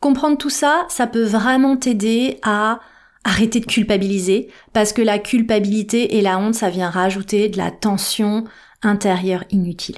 Comprendre 0.00 0.36
tout 0.36 0.50
ça, 0.50 0.84
ça 0.90 1.06
peut 1.06 1.24
vraiment 1.24 1.78
t'aider 1.78 2.38
à 2.42 2.80
arrêter 3.24 3.60
de 3.60 3.64
culpabiliser, 3.64 4.48
parce 4.74 4.92
que 4.92 5.00
la 5.00 5.18
culpabilité 5.18 6.18
et 6.18 6.20
la 6.20 6.38
honte, 6.38 6.54
ça 6.54 6.68
vient 6.68 6.90
rajouter 6.90 7.48
de 7.48 7.56
la 7.56 7.70
tension 7.70 8.44
intérieure 8.82 9.44
inutile. 9.50 9.96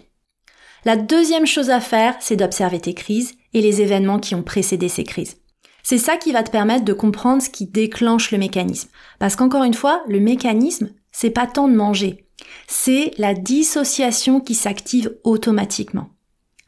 La 0.85 0.97
deuxième 0.97 1.47
chose 1.47 1.71
à 1.71 1.81
faire, 1.81 2.15
c'est 2.21 2.37
d'observer 2.37 2.79
tes 2.79 2.95
crises 2.95 3.35
et 3.53 3.61
les 3.61 3.83
événements 3.83 4.21
qui 4.21 4.37
ont 4.37 4.45
précédé 4.45 4.89
ces 4.89 5.05
crises. 5.05 5.39
C'est 5.83 5.99
ça 5.99 6.17
qui 6.17 6.31
va 6.31 6.45
te 6.45 6.53
permettre 6.53 6.85
de 6.85 6.93
comprendre 6.93 7.43
ce 7.43 7.51
qui 7.51 7.67
déclenche 7.67 8.31
le 8.31 8.39
mécanisme. 8.39 8.91
Parce 9.19 9.35
qu'encore 9.35 9.65
une 9.65 9.75
fois, 9.75 10.05
le 10.07 10.21
mécanisme, 10.21 10.91
c'est 11.13 11.31
pas 11.31 11.47
tant 11.47 11.69
de 11.69 11.77
manger. 11.77 12.27
C'est 12.67 13.13
la 13.19 13.35
dissociation 13.35 14.41
qui 14.41 14.55
s'active 14.55 15.17
automatiquement. 15.25 16.09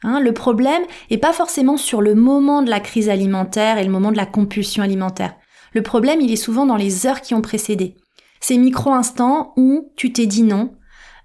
Hein, 0.03 0.19
le 0.19 0.33
problème 0.33 0.83
est 1.09 1.17
pas 1.17 1.33
forcément 1.33 1.77
sur 1.77 2.01
le 2.01 2.15
moment 2.15 2.61
de 2.61 2.69
la 2.69 2.79
crise 2.79 3.09
alimentaire 3.09 3.77
et 3.77 3.83
le 3.83 3.91
moment 3.91 4.11
de 4.11 4.17
la 4.17 4.25
compulsion 4.25 4.83
alimentaire. 4.83 5.35
Le 5.73 5.81
problème, 5.81 6.21
il 6.21 6.31
est 6.31 6.37
souvent 6.37 6.65
dans 6.65 6.75
les 6.75 7.07
heures 7.07 7.21
qui 7.21 7.33
ont 7.33 7.41
précédé. 7.41 7.95
Ces 8.39 8.57
micro-instants 8.57 9.53
où 9.57 9.91
tu 9.95 10.13
t'es 10.13 10.27
dit 10.27 10.43
non, 10.43 10.75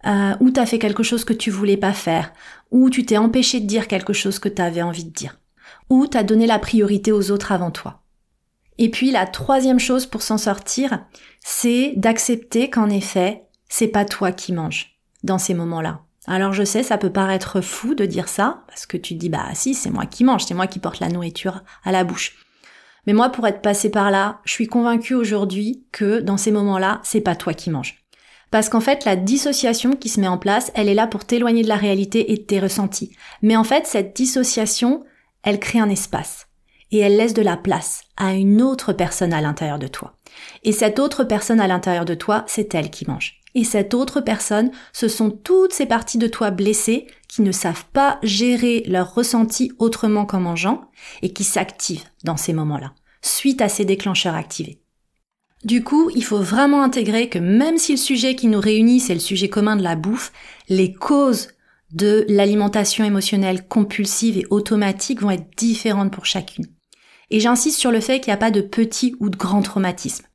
euh, 0.06 0.34
où 0.40 0.50
tu 0.50 0.58
as 0.58 0.66
fait 0.66 0.78
quelque 0.78 1.02
chose 1.02 1.24
que 1.24 1.34
tu 1.34 1.50
voulais 1.50 1.76
pas 1.76 1.92
faire, 1.92 2.32
où 2.70 2.88
tu 2.88 3.04
t'es 3.04 3.18
empêché 3.18 3.60
de 3.60 3.66
dire 3.66 3.86
quelque 3.86 4.12
chose 4.12 4.38
que 4.38 4.48
tu 4.48 4.62
avais 4.62 4.82
envie 4.82 5.04
de 5.04 5.10
dire, 5.10 5.38
où 5.90 6.06
tu 6.06 6.16
as 6.16 6.22
donné 6.22 6.46
la 6.46 6.58
priorité 6.58 7.12
aux 7.12 7.30
autres 7.30 7.52
avant 7.52 7.70
toi. 7.70 7.99
Et 8.78 8.90
puis 8.90 9.10
la 9.10 9.26
troisième 9.26 9.80
chose 9.80 10.06
pour 10.06 10.22
s'en 10.22 10.38
sortir, 10.38 11.04
c'est 11.44 11.92
d'accepter 11.96 12.70
qu'en 12.70 12.88
effet, 12.88 13.44
c'est 13.68 13.88
pas 13.88 14.04
toi 14.04 14.32
qui 14.32 14.52
manges 14.52 14.98
dans 15.22 15.38
ces 15.38 15.54
moments-là. 15.54 16.00
Alors 16.26 16.52
je 16.52 16.64
sais, 16.64 16.82
ça 16.82 16.98
peut 16.98 17.12
paraître 17.12 17.60
fou 17.60 17.94
de 17.94 18.06
dire 18.06 18.28
ça, 18.28 18.64
parce 18.68 18.86
que 18.86 18.96
tu 18.96 19.14
te 19.14 19.18
dis, 19.20 19.28
bah 19.28 19.48
si, 19.54 19.74
c'est 19.74 19.90
moi 19.90 20.06
qui 20.06 20.24
mange, 20.24 20.44
c'est 20.44 20.54
moi 20.54 20.66
qui 20.66 20.78
porte 20.78 21.00
la 21.00 21.08
nourriture 21.08 21.62
à 21.84 21.92
la 21.92 22.04
bouche. 22.04 22.36
Mais 23.06 23.12
moi, 23.12 23.30
pour 23.30 23.46
être 23.46 23.62
passé 23.62 23.90
par 23.90 24.10
là, 24.10 24.40
je 24.44 24.52
suis 24.52 24.66
convaincue 24.66 25.14
aujourd'hui 25.14 25.84
que 25.92 26.20
dans 26.20 26.36
ces 26.36 26.52
moments-là, 26.52 27.00
c'est 27.02 27.22
pas 27.22 27.34
toi 27.34 27.54
qui 27.54 27.70
manges. 27.70 28.04
Parce 28.50 28.68
qu'en 28.68 28.80
fait, 28.80 29.04
la 29.04 29.16
dissociation 29.16 29.92
qui 29.92 30.08
se 30.08 30.20
met 30.20 30.28
en 30.28 30.38
place, 30.38 30.72
elle 30.74 30.88
est 30.88 30.94
là 30.94 31.06
pour 31.06 31.24
t'éloigner 31.24 31.62
de 31.62 31.68
la 31.68 31.76
réalité 31.76 32.32
et 32.32 32.36
de 32.36 32.42
tes 32.42 32.60
ressentis. 32.60 33.16
Mais 33.42 33.56
en 33.56 33.64
fait, 33.64 33.86
cette 33.86 34.14
dissociation, 34.14 35.04
elle 35.42 35.60
crée 35.60 35.78
un 35.78 35.88
espace. 35.88 36.48
Et 36.92 36.98
elle 36.98 37.16
laisse 37.16 37.34
de 37.34 37.42
la 37.42 37.56
place 37.56 38.02
à 38.16 38.34
une 38.34 38.62
autre 38.62 38.92
personne 38.92 39.32
à 39.32 39.40
l'intérieur 39.40 39.78
de 39.78 39.86
toi. 39.86 40.14
Et 40.64 40.72
cette 40.72 40.98
autre 40.98 41.24
personne 41.24 41.60
à 41.60 41.68
l'intérieur 41.68 42.04
de 42.04 42.14
toi, 42.14 42.44
c'est 42.46 42.74
elle 42.74 42.90
qui 42.90 43.08
mange. 43.08 43.40
Et 43.54 43.64
cette 43.64 43.94
autre 43.94 44.20
personne, 44.20 44.70
ce 44.92 45.08
sont 45.08 45.30
toutes 45.30 45.72
ces 45.72 45.86
parties 45.86 46.18
de 46.18 46.28
toi 46.28 46.50
blessées 46.50 47.06
qui 47.28 47.42
ne 47.42 47.52
savent 47.52 47.84
pas 47.92 48.18
gérer 48.22 48.84
leurs 48.86 49.14
ressentis 49.14 49.72
autrement 49.78 50.24
qu'en 50.24 50.40
mangeant 50.40 50.82
et 51.22 51.32
qui 51.32 51.44
s'activent 51.44 52.04
dans 52.24 52.36
ces 52.36 52.52
moments-là, 52.52 52.92
suite 53.22 53.60
à 53.60 53.68
ces 53.68 53.84
déclencheurs 53.84 54.34
activés. 54.34 54.80
Du 55.64 55.84
coup, 55.84 56.10
il 56.14 56.24
faut 56.24 56.40
vraiment 56.40 56.82
intégrer 56.82 57.28
que 57.28 57.38
même 57.38 57.76
si 57.76 57.92
le 57.92 57.98
sujet 57.98 58.34
qui 58.34 58.46
nous 58.46 58.60
réunit, 58.60 59.00
c'est 59.00 59.14
le 59.14 59.20
sujet 59.20 59.48
commun 59.48 59.76
de 59.76 59.82
la 59.82 59.96
bouffe, 59.96 60.32
les 60.68 60.94
causes 60.94 61.48
de 61.92 62.24
l'alimentation 62.28 63.04
émotionnelle 63.04 63.66
compulsive 63.66 64.38
et 64.38 64.46
automatique 64.50 65.20
vont 65.20 65.30
être 65.30 65.50
différentes 65.56 66.12
pour 66.12 66.24
chacune. 66.24 66.66
Et 67.30 67.40
j'insiste 67.40 67.78
sur 67.78 67.92
le 67.92 68.00
fait 68.00 68.20
qu'il 68.20 68.30
n'y 68.30 68.34
a 68.34 68.38
pas 68.38 68.50
de 68.50 68.60
petit 68.60 69.14
ou 69.20 69.28
de 69.28 69.36
grand 69.36 69.62
traumatisme. 69.62 70.26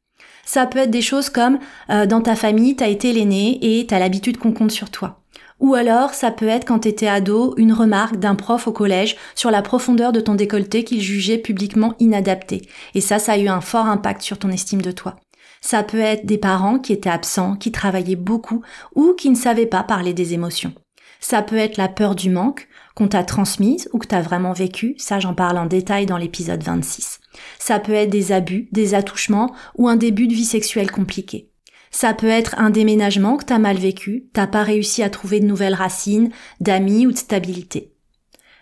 Ça 0.45 0.67
peut 0.67 0.79
être 0.79 0.91
des 0.91 1.01
choses 1.01 1.29
comme 1.29 1.59
euh, 1.89 2.05
dans 2.05 2.21
ta 2.21 2.35
famille, 2.35 2.75
t'as 2.75 2.87
été 2.87 3.11
l'aîné 3.11 3.57
et 3.61 3.87
t'as 3.87 3.99
l'habitude 3.99 4.37
qu'on 4.37 4.53
compte 4.53 4.71
sur 4.71 4.91
toi. 4.91 5.21
Ou 5.59 5.73
alors, 5.73 6.13
ça 6.13 6.31
peut 6.31 6.47
être 6.47 6.65
quand 6.65 6.79
t'étais 6.79 7.07
ado, 7.07 7.53
une 7.57 7.73
remarque 7.73 8.17
d'un 8.17 8.35
prof 8.35 8.67
au 8.67 8.71
collège 8.71 9.15
sur 9.35 9.51
la 9.51 9.61
profondeur 9.61 10.11
de 10.11 10.19
ton 10.19 10.35
décolleté 10.35 10.83
qu'il 10.83 11.01
jugeait 11.01 11.37
publiquement 11.37 11.95
inadapté. 11.99 12.67
Et 12.93 13.01
ça, 13.01 13.19
ça 13.19 13.33
a 13.33 13.37
eu 13.37 13.47
un 13.47 13.61
fort 13.61 13.85
impact 13.85 14.21
sur 14.21 14.37
ton 14.37 14.49
estime 14.49 14.81
de 14.81 14.91
toi. 14.91 15.15
Ça 15.61 15.81
peut 15.81 15.99
être 15.99 16.25
des 16.25 16.37
parents 16.37 16.77
qui 16.77 16.93
étaient 16.93 17.09
absents, 17.09 17.55
qui 17.55 17.71
travaillaient 17.71 18.15
beaucoup 18.15 18.61
ou 18.93 19.13
qui 19.13 19.29
ne 19.29 19.35
savaient 19.35 19.65
pas 19.65 19.81
parler 19.81 20.13
des 20.13 20.33
émotions. 20.33 20.73
Ça 21.21 21.41
peut 21.41 21.55
être 21.55 21.77
la 21.77 21.87
peur 21.87 22.13
du 22.13 22.29
manque 22.29 22.67
qu'on 22.95 23.07
t'a 23.07 23.23
transmise 23.23 23.89
ou 23.93 23.99
que 23.99 24.07
t'as 24.07 24.21
vraiment 24.21 24.53
vécu. 24.53 24.95
Ça, 24.97 25.19
j'en 25.19 25.33
parle 25.33 25.57
en 25.57 25.65
détail 25.65 26.05
dans 26.05 26.17
l'épisode 26.17 26.63
26. 26.63 27.19
Ça 27.59 27.79
peut 27.79 27.93
être 27.93 28.09
des 28.09 28.31
abus, 28.31 28.69
des 28.71 28.95
attouchements 28.95 29.53
ou 29.75 29.87
un 29.87 29.97
début 29.97 30.27
de 30.27 30.33
vie 30.33 30.45
sexuelle 30.45 30.89
compliqué. 30.89 31.49
Ça 31.91 32.13
peut 32.13 32.27
être 32.27 32.55
un 32.57 32.71
déménagement 32.71 33.37
que 33.37 33.45
t'as 33.45 33.59
mal 33.59 33.77
vécu, 33.77 34.25
t'as 34.33 34.47
pas 34.47 34.63
réussi 34.63 35.03
à 35.03 35.09
trouver 35.09 35.39
de 35.39 35.45
nouvelles 35.45 35.73
racines, 35.73 36.29
d'amis 36.59 37.05
ou 37.05 37.11
de 37.11 37.17
stabilité. 37.17 37.93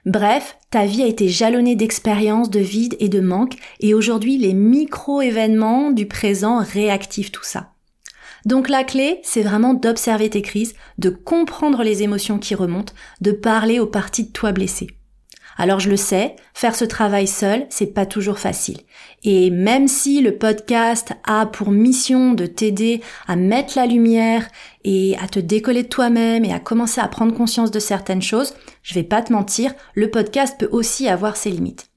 Bref, 0.05 0.57
ta 0.69 0.85
vie 0.85 1.01
a 1.01 1.07
été 1.07 1.29
jalonnée 1.29 1.75
d'expériences, 1.75 2.49
de 2.49 2.59
vide 2.59 2.95
et 2.99 3.09
de 3.09 3.21
manque, 3.21 3.55
et 3.79 3.93
aujourd'hui 3.93 4.37
les 4.37 4.53
micro-événements 4.53 5.91
du 5.91 6.07
présent 6.07 6.57
réactivent 6.57 7.31
tout 7.31 7.43
ça. 7.43 7.72
Donc 8.45 8.69
la 8.69 8.83
clé, 8.83 9.19
c'est 9.23 9.41
vraiment 9.41 9.73
d'observer 9.73 10.29
tes 10.29 10.41
crises, 10.41 10.73
de 10.97 11.09
comprendre 11.09 11.83
les 11.83 12.03
émotions 12.03 12.39
qui 12.39 12.55
remontent, 12.55 12.93
de 13.21 13.31
parler 13.31 13.79
aux 13.79 13.87
parties 13.87 14.25
de 14.25 14.31
toi 14.31 14.51
blessées. 14.51 14.87
Alors 15.55 15.79
je 15.79 15.89
le 15.89 15.97
sais, 15.97 16.35
faire 16.53 16.75
ce 16.75 16.85
travail 16.85 17.27
seul, 17.27 17.65
c'est 17.69 17.93
pas 17.93 18.05
toujours 18.05 18.39
facile. 18.39 18.79
Et 19.23 19.51
même 19.51 19.87
si 19.87 20.21
le 20.21 20.37
podcast 20.37 21.13
a 21.25 21.45
pour 21.45 21.71
mission 21.71 22.33
de 22.33 22.45
t'aider 22.45 23.01
à 23.27 23.35
mettre 23.35 23.77
la 23.77 23.85
lumière 23.85 24.47
et 24.83 25.15
à 25.21 25.27
te 25.27 25.39
décoller 25.39 25.83
de 25.83 25.89
toi-même 25.89 26.43
et 26.43 26.53
à 26.53 26.59
commencer 26.59 27.01
à 27.01 27.07
prendre 27.07 27.35
conscience 27.35 27.71
de 27.71 27.79
certaines 27.79 28.21
choses, 28.21 28.55
je 28.81 28.95
vais 28.95 29.03
pas 29.03 29.21
te 29.21 29.31
mentir, 29.31 29.73
le 29.93 30.09
podcast 30.09 30.55
peut 30.59 30.69
aussi 30.71 31.07
avoir 31.07 31.37
ses 31.37 31.51
limites. 31.51 31.92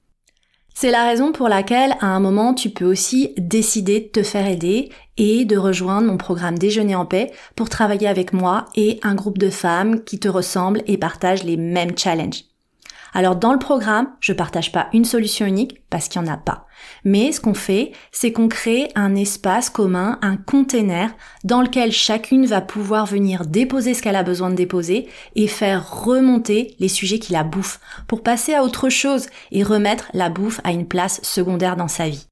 C'est 0.79 0.91
la 0.91 1.07
raison 1.07 1.31
pour 1.31 1.49
laquelle 1.49 1.95
à 2.01 2.05
un 2.05 2.19
moment 2.19 2.53
tu 2.53 2.69
peux 2.69 2.85
aussi 2.85 3.33
décider 3.35 3.99
de 3.99 4.09
te 4.09 4.21
faire 4.21 4.45
aider 4.45 4.91
et 5.17 5.43
de 5.43 5.57
rejoindre 5.57 6.05
mon 6.05 6.17
programme 6.17 6.59
Déjeuner 6.59 6.93
en 6.93 7.07
paix 7.07 7.31
pour 7.55 7.67
travailler 7.67 8.07
avec 8.07 8.31
moi 8.31 8.65
et 8.75 8.99
un 9.01 9.15
groupe 9.15 9.39
de 9.39 9.49
femmes 9.49 10.03
qui 10.03 10.19
te 10.19 10.27
ressemblent 10.27 10.83
et 10.85 10.99
partagent 10.99 11.43
les 11.43 11.57
mêmes 11.57 11.97
challenges. 11.97 12.43
Alors 13.17 13.35
dans 13.35 13.51
le 13.51 13.57
programme, 13.57 14.09
je 14.19 14.31
partage 14.31 14.71
pas 14.71 14.89
une 14.93 15.03
solution 15.03 15.47
unique 15.47 15.81
parce 15.89 16.07
qu'il 16.07 16.21
n'y 16.21 16.29
en 16.29 16.33
a 16.33 16.37
pas. 16.37 16.67
Mais 17.03 17.31
ce 17.31 17.41
qu'on 17.41 17.55
fait, 17.55 17.91
c'est 18.11 18.31
qu'on 18.31 18.47
crée 18.47 18.89
un 18.93 19.15
espace 19.15 19.71
commun, 19.71 20.19
un 20.21 20.37
container 20.37 21.09
dans 21.43 21.63
lequel 21.63 21.91
chacune 21.91 22.45
va 22.45 22.61
pouvoir 22.61 23.07
venir 23.07 23.47
déposer 23.47 23.95
ce 23.95 24.03
qu'elle 24.03 24.15
a 24.15 24.21
besoin 24.21 24.51
de 24.51 24.55
déposer 24.55 25.09
et 25.35 25.47
faire 25.47 26.03
remonter 26.03 26.75
les 26.77 26.89
sujets 26.89 27.17
qui 27.17 27.33
la 27.33 27.43
bouffent 27.43 27.79
pour 28.07 28.21
passer 28.21 28.53
à 28.53 28.63
autre 28.63 28.87
chose 28.89 29.25
et 29.51 29.63
remettre 29.63 30.11
la 30.13 30.29
bouffe 30.29 30.61
à 30.63 30.71
une 30.71 30.87
place 30.87 31.19
secondaire 31.23 31.75
dans 31.75 31.87
sa 31.87 32.07
vie. 32.09 32.27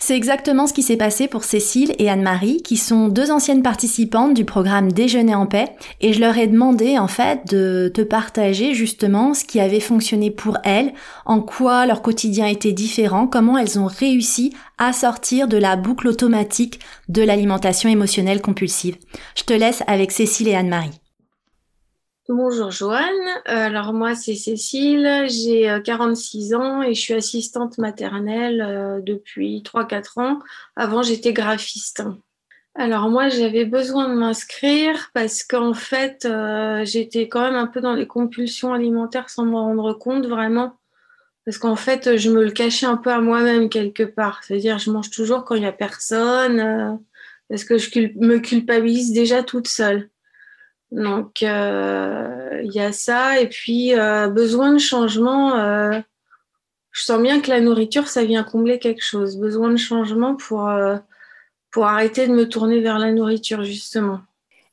C'est 0.00 0.16
exactement 0.16 0.68
ce 0.68 0.72
qui 0.72 0.82
s'est 0.82 0.96
passé 0.96 1.26
pour 1.26 1.42
Cécile 1.42 1.94
et 1.98 2.08
Anne-Marie, 2.08 2.62
qui 2.62 2.76
sont 2.76 3.08
deux 3.08 3.32
anciennes 3.32 3.62
participantes 3.62 4.32
du 4.32 4.44
programme 4.44 4.92
Déjeuner 4.92 5.34
en 5.34 5.46
paix, 5.46 5.66
et 6.00 6.12
je 6.12 6.20
leur 6.20 6.38
ai 6.38 6.46
demandé 6.46 6.98
en 6.98 7.08
fait 7.08 7.40
de 7.48 7.90
te 7.92 8.02
partager 8.02 8.74
justement 8.74 9.34
ce 9.34 9.44
qui 9.44 9.58
avait 9.58 9.80
fonctionné 9.80 10.30
pour 10.30 10.56
elles, 10.62 10.94
en 11.26 11.40
quoi 11.40 11.84
leur 11.84 12.00
quotidien 12.00 12.46
était 12.46 12.72
différent, 12.72 13.26
comment 13.26 13.58
elles 13.58 13.78
ont 13.78 13.86
réussi 13.86 14.54
à 14.78 14.92
sortir 14.92 15.48
de 15.48 15.56
la 15.56 15.76
boucle 15.76 16.06
automatique 16.06 16.78
de 17.08 17.22
l'alimentation 17.22 17.90
émotionnelle 17.90 18.40
compulsive. 18.40 18.96
Je 19.36 19.42
te 19.42 19.52
laisse 19.52 19.82
avec 19.88 20.12
Cécile 20.12 20.48
et 20.48 20.54
Anne-Marie. 20.54 21.00
Bonjour 22.30 22.70
Joanne, 22.70 23.06
euh, 23.48 23.66
alors 23.68 23.94
moi 23.94 24.14
c'est 24.14 24.34
Cécile, 24.34 25.24
j'ai 25.28 25.80
46 25.82 26.52
euh, 26.52 26.58
ans 26.58 26.82
et 26.82 26.92
je 26.92 27.00
suis 27.00 27.14
assistante 27.14 27.78
maternelle 27.78 28.60
euh, 28.60 29.00
depuis 29.00 29.62
3-4 29.62 30.20
ans. 30.20 30.38
Avant 30.76 31.02
j'étais 31.02 31.32
graphiste. 31.32 32.02
Alors 32.74 33.08
moi 33.08 33.30
j'avais 33.30 33.64
besoin 33.64 34.10
de 34.10 34.14
m'inscrire 34.14 35.10
parce 35.14 35.42
qu'en 35.42 35.72
fait 35.72 36.28
j'étais 36.82 37.28
quand 37.28 37.40
même 37.40 37.54
un 37.54 37.66
peu 37.66 37.80
dans 37.80 37.94
les 37.94 38.06
compulsions 38.06 38.74
alimentaires 38.74 39.30
sans 39.30 39.46
m'en 39.46 39.64
rendre 39.64 39.94
compte 39.94 40.26
vraiment. 40.26 40.78
Parce 41.46 41.56
qu'en 41.56 41.76
fait 41.76 42.18
je 42.18 42.30
me 42.30 42.44
le 42.44 42.50
cachais 42.50 42.84
un 42.84 42.98
peu 42.98 43.10
à 43.10 43.22
moi-même 43.22 43.70
quelque 43.70 44.02
part. 44.02 44.44
C'est-à-dire 44.44 44.78
je 44.78 44.90
mange 44.90 45.08
toujours 45.08 45.46
quand 45.46 45.54
il 45.54 45.62
n'y 45.62 45.66
a 45.66 45.72
personne 45.72 47.00
parce 47.48 47.64
que 47.64 47.78
je 47.78 47.88
me 48.16 48.38
culpabilise 48.38 49.14
déjà 49.14 49.42
toute 49.42 49.66
seule. 49.66 50.10
Donc, 50.90 51.42
euh, 51.42 52.60
il 52.64 52.72
y 52.72 52.80
a 52.80 52.92
ça. 52.92 53.40
Et 53.40 53.48
puis, 53.48 53.94
euh, 53.94 54.28
besoin 54.28 54.72
de 54.72 54.78
changement. 54.78 55.56
Euh, 55.56 55.98
je 56.92 57.02
sens 57.02 57.20
bien 57.20 57.40
que 57.40 57.50
la 57.50 57.60
nourriture, 57.60 58.08
ça 58.08 58.24
vient 58.24 58.42
combler 58.42 58.78
quelque 58.78 59.02
chose. 59.02 59.36
Besoin 59.36 59.70
de 59.70 59.76
changement 59.76 60.34
pour, 60.34 60.70
pour 61.70 61.86
arrêter 61.86 62.26
de 62.26 62.32
me 62.32 62.48
tourner 62.48 62.80
vers 62.80 62.98
la 62.98 63.12
nourriture, 63.12 63.62
justement. 63.62 64.20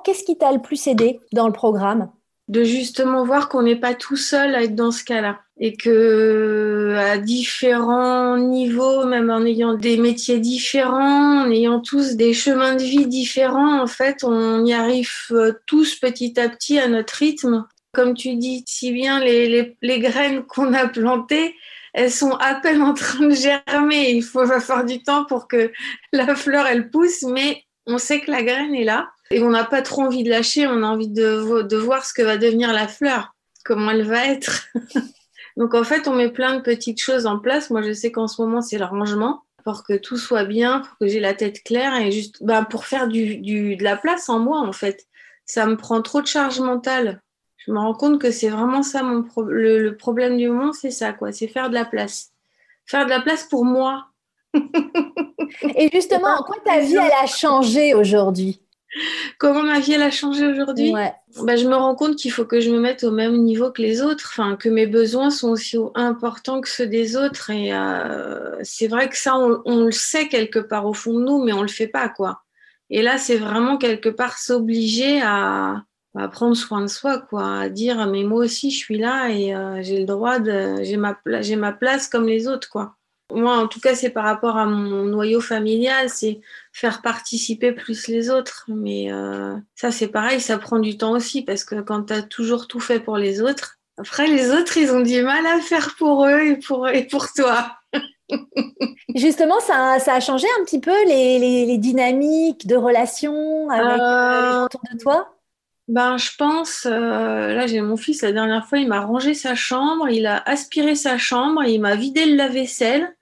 Qu'est-ce 0.03 0.23
qui 0.23 0.37
t'a 0.37 0.51
le 0.51 0.61
plus 0.61 0.87
aidé 0.87 1.19
dans 1.33 1.47
le 1.47 1.53
programme? 1.53 2.09
De 2.47 2.63
justement 2.63 3.25
voir 3.25 3.49
qu'on 3.49 3.63
n'est 3.63 3.75
pas 3.75 3.95
tout 3.95 4.17
seul 4.17 4.53
à 4.53 4.63
être 4.63 4.75
dans 4.75 4.91
ce 4.91 5.03
cas-là 5.03 5.39
et 5.57 5.75
que 5.75 6.95
à 6.97 7.17
différents 7.17 8.37
niveaux, 8.37 9.05
même 9.05 9.29
en 9.29 9.45
ayant 9.45 9.73
des 9.73 9.97
métiers 9.97 10.39
différents, 10.39 11.45
en 11.45 11.49
ayant 11.49 11.79
tous 11.79 12.15
des 12.15 12.33
chemins 12.33 12.75
de 12.75 12.83
vie 12.83 13.07
différents, 13.07 13.81
en 13.81 13.87
fait, 13.87 14.23
on 14.23 14.65
y 14.65 14.73
arrive 14.73 15.09
euh, 15.31 15.53
tous 15.65 15.95
petit 15.95 16.39
à 16.39 16.49
petit 16.49 16.77
à 16.77 16.87
notre 16.87 17.15
rythme. 17.15 17.65
Comme 17.93 18.13
tu 18.13 18.35
dis 18.35 18.63
si 18.67 18.91
bien, 18.91 19.19
les, 19.19 19.47
les, 19.47 19.77
les 19.81 19.99
graines 19.99 20.43
qu'on 20.43 20.73
a 20.73 20.87
plantées, 20.87 21.55
elles 21.93 22.11
sont 22.11 22.33
à 22.33 22.55
peine 22.55 22.81
en 22.81 22.93
train 22.93 23.25
de 23.25 23.33
germer. 23.33 24.11
Il 24.11 24.23
faut 24.23 24.45
va 24.45 24.59
faire 24.59 24.83
du 24.83 25.01
temps 25.01 25.23
pour 25.23 25.47
que 25.47 25.71
la 26.11 26.35
fleur 26.35 26.67
elle 26.67 26.89
pousse, 26.89 27.23
mais 27.23 27.63
on 27.87 27.97
sait 27.97 28.19
que 28.19 28.29
la 28.29 28.43
graine 28.43 28.75
est 28.75 28.83
là 28.83 29.09
et 29.35 29.43
on 29.43 29.49
n'a 29.49 29.65
pas 29.65 29.81
trop 29.81 30.03
envie 30.03 30.23
de 30.23 30.29
lâcher. 30.29 30.65
On 30.65 30.81
a 30.81 30.87
envie 30.87 31.09
de, 31.09 31.75
voir 31.75 32.05
ce 32.05 32.13
que 32.13 32.21
va 32.21 32.37
devenir 32.37 32.71
la 32.71 32.87
fleur, 32.87 33.35
comment 33.65 33.91
elle 33.91 34.03
va 34.07 34.27
être. 34.27 34.67
Donc 35.57 35.73
en 35.73 35.83
fait, 35.83 36.07
on 36.07 36.15
met 36.15 36.29
plein 36.29 36.55
de 36.55 36.61
petites 36.61 37.01
choses 37.01 37.25
en 37.25 37.39
place. 37.39 37.69
Moi, 37.69 37.81
je 37.81 37.91
sais 37.91 38.13
qu'en 38.13 38.29
ce 38.29 38.41
moment, 38.41 38.61
c'est 38.61 38.77
le 38.77 38.85
rangement 38.85 39.43
pour 39.65 39.83
que 39.83 39.93
tout 39.93 40.15
soit 40.15 40.45
bien, 40.45 40.79
pour 40.79 40.97
que 40.99 41.07
j'ai 41.07 41.19
la 41.19 41.33
tête 41.33 41.63
claire 41.63 41.97
et 41.97 42.13
juste 42.13 42.41
ben, 42.41 42.63
pour 42.63 42.85
faire 42.85 43.09
du, 43.09 43.75
de 43.75 43.83
la 43.83 43.97
place 43.97 44.29
en 44.29 44.39
moi, 44.39 44.61
en 44.61 44.71
fait. 44.71 45.05
Ça 45.45 45.65
me 45.65 45.75
prend 45.75 46.01
trop 46.01 46.21
de 46.21 46.27
charge 46.27 46.61
mentale. 46.61 47.21
Je 47.57 47.73
me 47.73 47.77
rends 47.77 47.93
compte 47.93 48.21
que 48.21 48.31
c'est 48.31 48.49
vraiment 48.49 48.83
ça 48.83 49.03
mon 49.03 49.25
le, 49.47 49.79
le, 49.79 49.97
problème 49.97 50.37
du 50.37 50.47
moment, 50.47 50.71
c'est 50.71 50.91
ça, 50.91 51.11
quoi. 51.11 51.33
C'est 51.33 51.47
faire 51.47 51.69
de 51.69 51.73
la 51.73 51.83
place. 51.83 52.31
Faire 52.85 53.03
de 53.03 53.09
la 53.09 53.19
place 53.19 53.43
pour 53.43 53.65
moi. 53.65 54.05
et 54.55 55.89
justement, 55.91 56.35
en 56.39 56.43
quoi 56.43 56.55
ta 56.63 56.79
vie, 56.79 56.95
elle 56.95 57.11
a 57.21 57.27
changé 57.27 57.93
aujourd'hui? 57.93 58.61
Comment 59.37 59.63
ma 59.63 59.79
vie 59.79 59.93
elle 59.93 60.01
a 60.01 60.11
changé 60.11 60.47
aujourd'hui? 60.47 60.93
Bah, 61.43 61.55
Je 61.55 61.67
me 61.67 61.75
rends 61.75 61.95
compte 61.95 62.15
qu'il 62.15 62.31
faut 62.31 62.45
que 62.45 62.59
je 62.59 62.69
me 62.69 62.79
mette 62.79 63.03
au 63.03 63.11
même 63.11 63.37
niveau 63.43 63.71
que 63.71 63.81
les 63.81 64.01
autres, 64.01 64.29
enfin, 64.31 64.55
que 64.55 64.69
mes 64.69 64.87
besoins 64.87 65.29
sont 65.29 65.49
aussi 65.49 65.77
importants 65.95 66.61
que 66.61 66.69
ceux 66.69 66.87
des 66.87 67.17
autres. 67.17 67.49
Et 67.49 67.73
euh, 67.73 68.55
c'est 68.63 68.87
vrai 68.87 69.09
que 69.09 69.17
ça, 69.17 69.35
on, 69.37 69.85
le 69.85 69.91
sait 69.91 70.27
quelque 70.27 70.59
part 70.59 70.85
au 70.85 70.93
fond 70.93 71.13
de 71.13 71.23
nous, 71.23 71.43
mais 71.43 71.53
on 71.53 71.61
le 71.61 71.67
fait 71.67 71.87
pas, 71.87 72.09
quoi. 72.09 72.41
Et 72.89 73.01
là, 73.01 73.17
c'est 73.17 73.37
vraiment 73.37 73.77
quelque 73.77 74.09
part 74.09 74.37
s'obliger 74.37 75.21
à, 75.21 75.83
à, 76.15 76.27
prendre 76.29 76.55
soin 76.55 76.81
de 76.81 76.87
soi, 76.87 77.19
quoi, 77.19 77.59
à 77.61 77.69
dire 77.69 78.05
mais 78.07 78.23
moi 78.23 78.45
aussi 78.45 78.69
je 78.69 78.77
suis 78.77 78.99
là 78.99 79.29
et 79.29 79.55
euh, 79.55 79.81
j'ai 79.81 79.99
le 79.99 80.05
droit 80.05 80.37
de, 80.37 80.83
j'ai 80.83 80.97
ma, 80.97 81.17
j'ai 81.41 81.55
ma 81.55 81.73
place 81.73 82.07
comme 82.07 82.27
les 82.27 82.47
autres, 82.47 82.69
quoi. 82.69 82.95
Moi, 83.33 83.57
en 83.57 83.67
tout 83.67 83.79
cas, 83.79 83.95
c'est 83.95 84.11
par 84.11 84.23
rapport 84.23 84.57
à 84.57 84.65
mon 84.65 85.03
noyau 85.05 85.41
familial, 85.41 86.09
c'est 86.09 86.41
faire 86.71 87.01
participer 87.01 87.71
plus 87.71 88.07
les 88.07 88.29
autres. 88.29 88.65
Mais 88.67 89.11
euh, 89.11 89.55
ça, 89.75 89.91
c'est 89.91 90.09
pareil, 90.09 90.39
ça 90.39 90.57
prend 90.57 90.79
du 90.79 90.97
temps 90.97 91.11
aussi, 91.11 91.41
parce 91.41 91.63
que 91.63 91.81
quand 91.81 92.03
tu 92.03 92.13
as 92.13 92.21
toujours 92.21 92.67
tout 92.67 92.79
fait 92.79 92.99
pour 92.99 93.17
les 93.17 93.41
autres, 93.41 93.79
après, 93.97 94.27
les 94.27 94.51
autres, 94.51 94.77
ils 94.77 94.91
ont 94.91 94.99
du 94.99 95.21
mal 95.23 95.45
à 95.45 95.59
faire 95.59 95.95
pour 95.97 96.25
eux 96.25 96.41
et 96.41 96.57
pour, 96.57 96.87
et 96.87 97.07
pour 97.07 97.31
toi. 97.31 97.71
Justement, 99.15 99.59
ça, 99.59 99.99
ça, 99.99 100.15
a 100.15 100.19
changé 100.19 100.47
un 100.59 100.65
petit 100.65 100.79
peu 100.79 101.05
les, 101.05 101.39
les, 101.65 101.77
dynamiques 101.77 102.67
de 102.67 102.75
relations 102.75 103.69
avec 103.69 103.85
euh, 103.85 104.41
les 104.41 104.51
gens 104.51 104.65
autour 104.65 104.81
de 104.91 104.97
toi? 104.99 105.34
Ben, 105.87 106.17
je 106.17 106.31
pense, 106.37 106.87
euh, 106.87 107.53
là 107.53 107.67
j'ai 107.67 107.81
mon 107.81 107.97
fils, 107.97 108.23
la 108.23 108.31
dernière 108.31 108.67
fois, 108.67 108.79
il 108.79 108.87
m'a 108.87 109.01
rangé 109.01 109.33
sa 109.33 109.53
chambre, 109.53 110.09
il 110.09 110.25
a 110.25 110.41
aspiré 110.47 110.95
sa 110.95 111.17
chambre, 111.17 111.63
il 111.63 111.79
m'a 111.79 111.95
vidé 111.95 112.25
le 112.25 112.35
lave-vaisselle, 112.35 113.15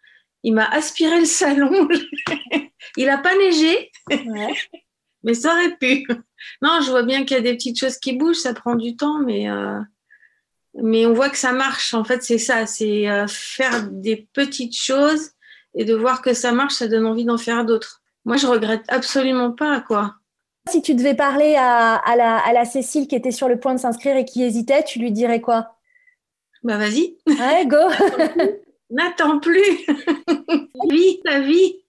il 0.44 0.54
m'a 0.54 0.66
aspiré 0.66 1.20
le 1.20 1.26
salon. 1.26 1.88
il 2.98 3.06
n'a 3.06 3.18
pas 3.18 3.36
neigé, 3.36 3.92
mais 5.24 5.34
ça 5.34 5.54
aurait 5.54 5.76
pu. 5.78 6.08
Non, 6.62 6.80
je 6.82 6.90
vois 6.90 7.04
bien 7.04 7.26
qu'il 7.26 7.38
y 7.38 7.40
a 7.40 7.44
des 7.44 7.54
petites 7.54 7.80
choses 7.80 7.98
qui 7.98 8.14
bougent, 8.14 8.38
ça 8.38 8.54
prend 8.54 8.76
du 8.76 8.96
temps, 8.96 9.20
mais, 9.20 9.50
euh, 9.50 9.80
mais 10.82 11.06
on 11.06 11.14
voit 11.14 11.30
que 11.30 11.38
ça 11.38 11.52
marche. 11.52 11.94
En 11.94 12.04
fait, 12.04 12.24
c'est 12.24 12.38
ça, 12.38 12.66
c'est 12.66 13.10
euh, 13.10 13.28
faire 13.28 13.90
des 13.90 14.28
petites 14.34 14.78
choses 14.78 15.32
et 15.76 15.86
de 15.86 15.94
voir 15.94 16.22
que 16.22 16.34
ça 16.34 16.52
marche, 16.52 16.76
ça 16.76 16.88
donne 16.88 17.06
envie 17.06 17.26
d'en 17.26 17.38
faire 17.38 17.66
d'autres. 17.66 18.02
Moi, 18.26 18.38
je 18.38 18.48
regrette 18.48 18.86
absolument 18.88 19.52
pas, 19.52 19.82
quoi. 19.82 20.16
Si 20.70 20.82
tu 20.82 20.96
devais 20.96 21.14
parler 21.14 21.56
à, 21.58 22.02
la, 22.16 22.66
Cécile 22.66 23.08
qui 23.08 23.16
était 23.16 23.32
sur 23.32 23.48
le 23.48 23.60
point 23.60 23.74
de 23.74 23.80
s'inscrire 23.80 24.16
et 24.16 24.26
qui 24.26 24.44
hésitait, 24.44 24.84
tu 24.84 25.00
lui 25.00 25.12
dirais 25.12 25.42
quoi? 25.42 25.76
Bah 26.64 26.78
vas-y. 26.78 27.18
Ouais, 27.28 27.66
go 27.66 27.78
N'attends 28.90 29.40
plus 29.40 29.86
Oui, 30.90 31.20
la 31.26 31.42
vie 31.42 31.84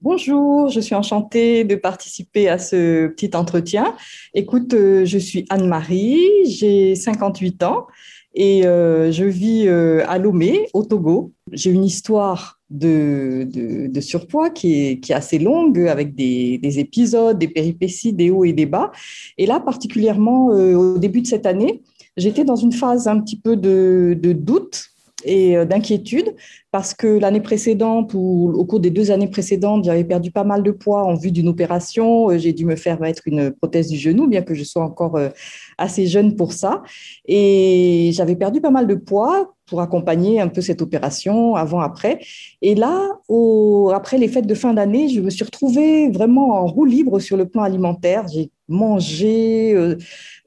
Bonjour, 0.00 0.68
je 0.68 0.78
suis 0.78 0.94
enchantée 0.94 1.64
de 1.64 1.74
participer 1.74 2.48
à 2.48 2.58
ce 2.58 3.08
petit 3.08 3.34
entretien. 3.34 3.96
Écoute, 4.32 4.72
euh, 4.74 5.04
je 5.04 5.18
suis 5.18 5.44
Anne-Marie, 5.50 6.20
j'ai 6.44 6.94
58 6.94 7.64
ans 7.64 7.88
et 8.32 8.64
euh, 8.64 9.10
je 9.10 9.24
vis 9.24 9.66
euh, 9.66 10.04
à 10.06 10.18
Lomé, 10.18 10.68
au 10.72 10.84
Togo. 10.84 11.32
J'ai 11.50 11.72
une 11.72 11.82
histoire 11.82 12.57
de, 12.70 14.00
surpoids 14.00 14.50
qui 14.50 14.74
est, 14.74 15.10
assez 15.10 15.38
longue, 15.38 15.80
avec 15.80 16.14
des, 16.14 16.78
épisodes, 16.78 17.38
des 17.38 17.48
péripéties, 17.48 18.12
des 18.12 18.30
hauts 18.30 18.44
et 18.44 18.52
des 18.52 18.66
bas. 18.66 18.90
Et 19.36 19.46
là, 19.46 19.60
particulièrement 19.60 20.50
euh, 20.52 20.74
au 20.74 20.98
début 20.98 21.22
de 21.22 21.26
cette 21.26 21.46
année, 21.46 21.82
j'étais 22.16 22.44
dans 22.44 22.56
une 22.56 22.72
phase 22.72 23.08
un 23.08 23.20
petit 23.20 23.38
peu 23.38 23.56
de, 23.56 24.16
de 24.20 24.32
doute 24.32 24.90
et 25.24 25.56
euh, 25.56 25.64
d'inquiétude 25.64 26.34
parce 26.70 26.94
que 26.94 27.06
l'année 27.06 27.40
précédente 27.40 28.12
ou 28.14 28.52
au 28.54 28.64
cours 28.64 28.78
des 28.78 28.90
deux 28.90 29.10
années 29.10 29.28
précédentes, 29.28 29.84
j'avais 29.84 30.04
perdu 30.04 30.30
pas 30.30 30.44
mal 30.44 30.62
de 30.62 30.70
poids 30.70 31.02
en 31.02 31.14
vue 31.14 31.32
d'une 31.32 31.48
opération. 31.48 32.30
Euh, 32.30 32.38
j'ai 32.38 32.52
dû 32.52 32.64
me 32.64 32.76
faire 32.76 33.00
mettre 33.00 33.22
une 33.26 33.50
prothèse 33.50 33.88
du 33.88 33.96
genou, 33.96 34.28
bien 34.28 34.42
que 34.42 34.54
je 34.54 34.62
sois 34.62 34.84
encore 34.84 35.18
assez 35.76 36.06
jeune 36.06 36.36
pour 36.36 36.52
ça. 36.52 36.82
Et 37.26 38.10
j'avais 38.12 38.36
perdu 38.36 38.60
pas 38.60 38.70
mal 38.70 38.86
de 38.86 38.94
poids 38.94 39.54
pour 39.68 39.80
accompagner 39.80 40.40
un 40.40 40.48
peu 40.48 40.60
cette 40.60 40.82
opération 40.82 41.54
avant-après. 41.54 42.20
Et 42.62 42.74
là, 42.74 43.20
après 43.94 44.18
les 44.18 44.28
fêtes 44.28 44.46
de 44.46 44.54
fin 44.54 44.74
d'année, 44.74 45.08
je 45.08 45.20
me 45.20 45.30
suis 45.30 45.44
retrouvée 45.44 46.10
vraiment 46.10 46.60
en 46.60 46.66
roue 46.66 46.84
libre 46.84 47.20
sur 47.20 47.36
le 47.36 47.46
plan 47.46 47.62
alimentaire. 47.62 48.26
J'ai 48.28 48.50
mangé, 48.68 49.72
euh, 49.74 49.96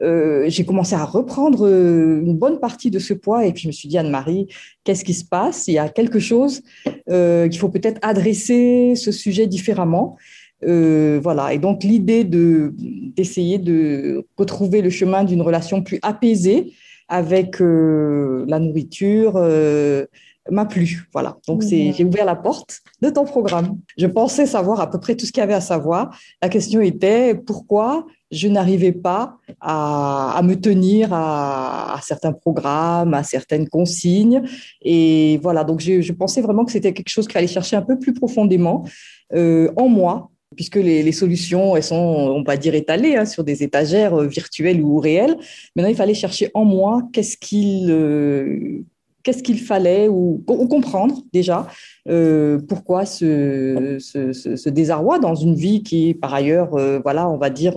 euh, 0.01 0.45
j'ai 0.47 0.63
commencé 0.63 0.95
à 0.95 1.05
reprendre 1.05 1.67
euh, 1.67 2.21
une 2.23 2.37
bonne 2.37 2.59
partie 2.59 2.91
de 2.91 2.99
ce 2.99 3.13
poids 3.13 3.45
et 3.45 3.51
puis 3.51 3.63
je 3.63 3.67
me 3.67 3.71
suis 3.71 3.89
dit, 3.89 3.97
Anne-Marie, 3.97 4.47
qu'est-ce 4.83 5.03
qui 5.03 5.13
se 5.13 5.25
passe? 5.25 5.67
Il 5.67 5.73
y 5.73 5.79
a 5.79 5.89
quelque 5.89 6.19
chose 6.19 6.61
qu'il 6.85 7.57
faut 7.57 7.69
peut-être 7.69 7.99
adresser 8.03 8.93
ce 8.95 9.11
sujet 9.11 9.47
différemment. 9.47 10.17
voilà. 10.61 11.53
Et 11.53 11.59
donc 11.59 11.83
l'idée 11.83 12.23
de 12.23 12.73
d'essayer 13.17 13.57
de 13.57 14.25
retrouver 14.37 14.81
le 14.81 14.89
chemin 14.89 15.23
d'une 15.23 15.41
relation 15.41 15.81
plus 15.81 15.99
apaisée 16.01 16.73
avec 17.11 17.61
euh, 17.61 18.45
la 18.47 18.57
nourriture 18.57 19.33
euh, 19.35 20.05
m'a 20.49 20.65
plu. 20.65 21.03
Voilà. 21.11 21.37
Donc, 21.45 21.61
c'est, 21.61 21.91
j'ai 21.91 22.05
ouvert 22.05 22.23
la 22.25 22.37
porte 22.37 22.79
de 23.01 23.09
ton 23.09 23.25
programme. 23.25 23.77
Je 23.97 24.07
pensais 24.07 24.45
savoir 24.45 24.79
à 24.79 24.89
peu 24.89 24.97
près 24.97 25.15
tout 25.15 25.25
ce 25.25 25.31
qu'il 25.33 25.41
y 25.41 25.43
avait 25.43 25.53
à 25.53 25.61
savoir. 25.61 26.17
La 26.41 26.47
question 26.47 26.79
était 26.79 27.35
pourquoi 27.35 28.05
je 28.31 28.47
n'arrivais 28.47 28.93
pas 28.93 29.35
à, 29.59 30.39
me 30.41 30.55
tenir 30.55 31.09
à, 31.11 31.99
certains 32.01 32.31
programmes, 32.31 33.13
à 33.13 33.23
certaines 33.23 33.67
consignes. 33.67 34.43
Et 34.81 35.37
voilà, 35.43 35.65
donc 35.65 35.81
je, 35.81 36.13
pensais 36.13 36.39
vraiment 36.39 36.63
que 36.63 36.71
c'était 36.71 36.93
quelque 36.93 37.09
chose 37.09 37.27
qu'il 37.27 37.33
fallait 37.33 37.47
chercher 37.47 37.75
un 37.75 37.81
peu 37.81 37.99
plus 37.99 38.13
profondément 38.13 38.85
euh, 39.33 39.69
en 39.75 39.89
moi 39.89 40.31
puisque 40.55 40.75
les, 40.75 41.11
solutions, 41.11 41.75
elles 41.75 41.83
sont, 41.83 41.95
on 41.95 42.43
va 42.43 42.57
dire, 42.57 42.75
étalées 42.75 43.15
hein, 43.15 43.25
sur 43.25 43.43
des 43.43 43.63
étagères 43.63 44.13
euh, 44.13 44.27
virtuelles 44.27 44.81
ou 44.81 44.99
réelles. 44.99 45.37
Maintenant, 45.75 45.89
il 45.89 45.95
fallait 45.95 46.13
chercher 46.13 46.51
en 46.53 46.65
moi 46.65 47.03
qu'est-ce 47.13 47.37
qu'il 47.37 47.89
euh, 47.89 48.83
qu'est-ce 49.23 49.53
fallait 49.63 50.07
ou, 50.07 50.43
comprendre 50.47 51.21
déjà 51.31 51.67
euh, 52.09 52.59
pourquoi 52.67 53.05
ce, 53.05 53.97
ce, 53.99 54.69
désarroi 54.69 55.19
dans 55.19 55.35
une 55.35 55.53
vie 55.53 55.83
qui, 55.83 56.15
par 56.15 56.33
ailleurs, 56.33 56.71
voilà, 57.03 57.29
on 57.29 57.37
va 57.37 57.51
dire, 57.51 57.73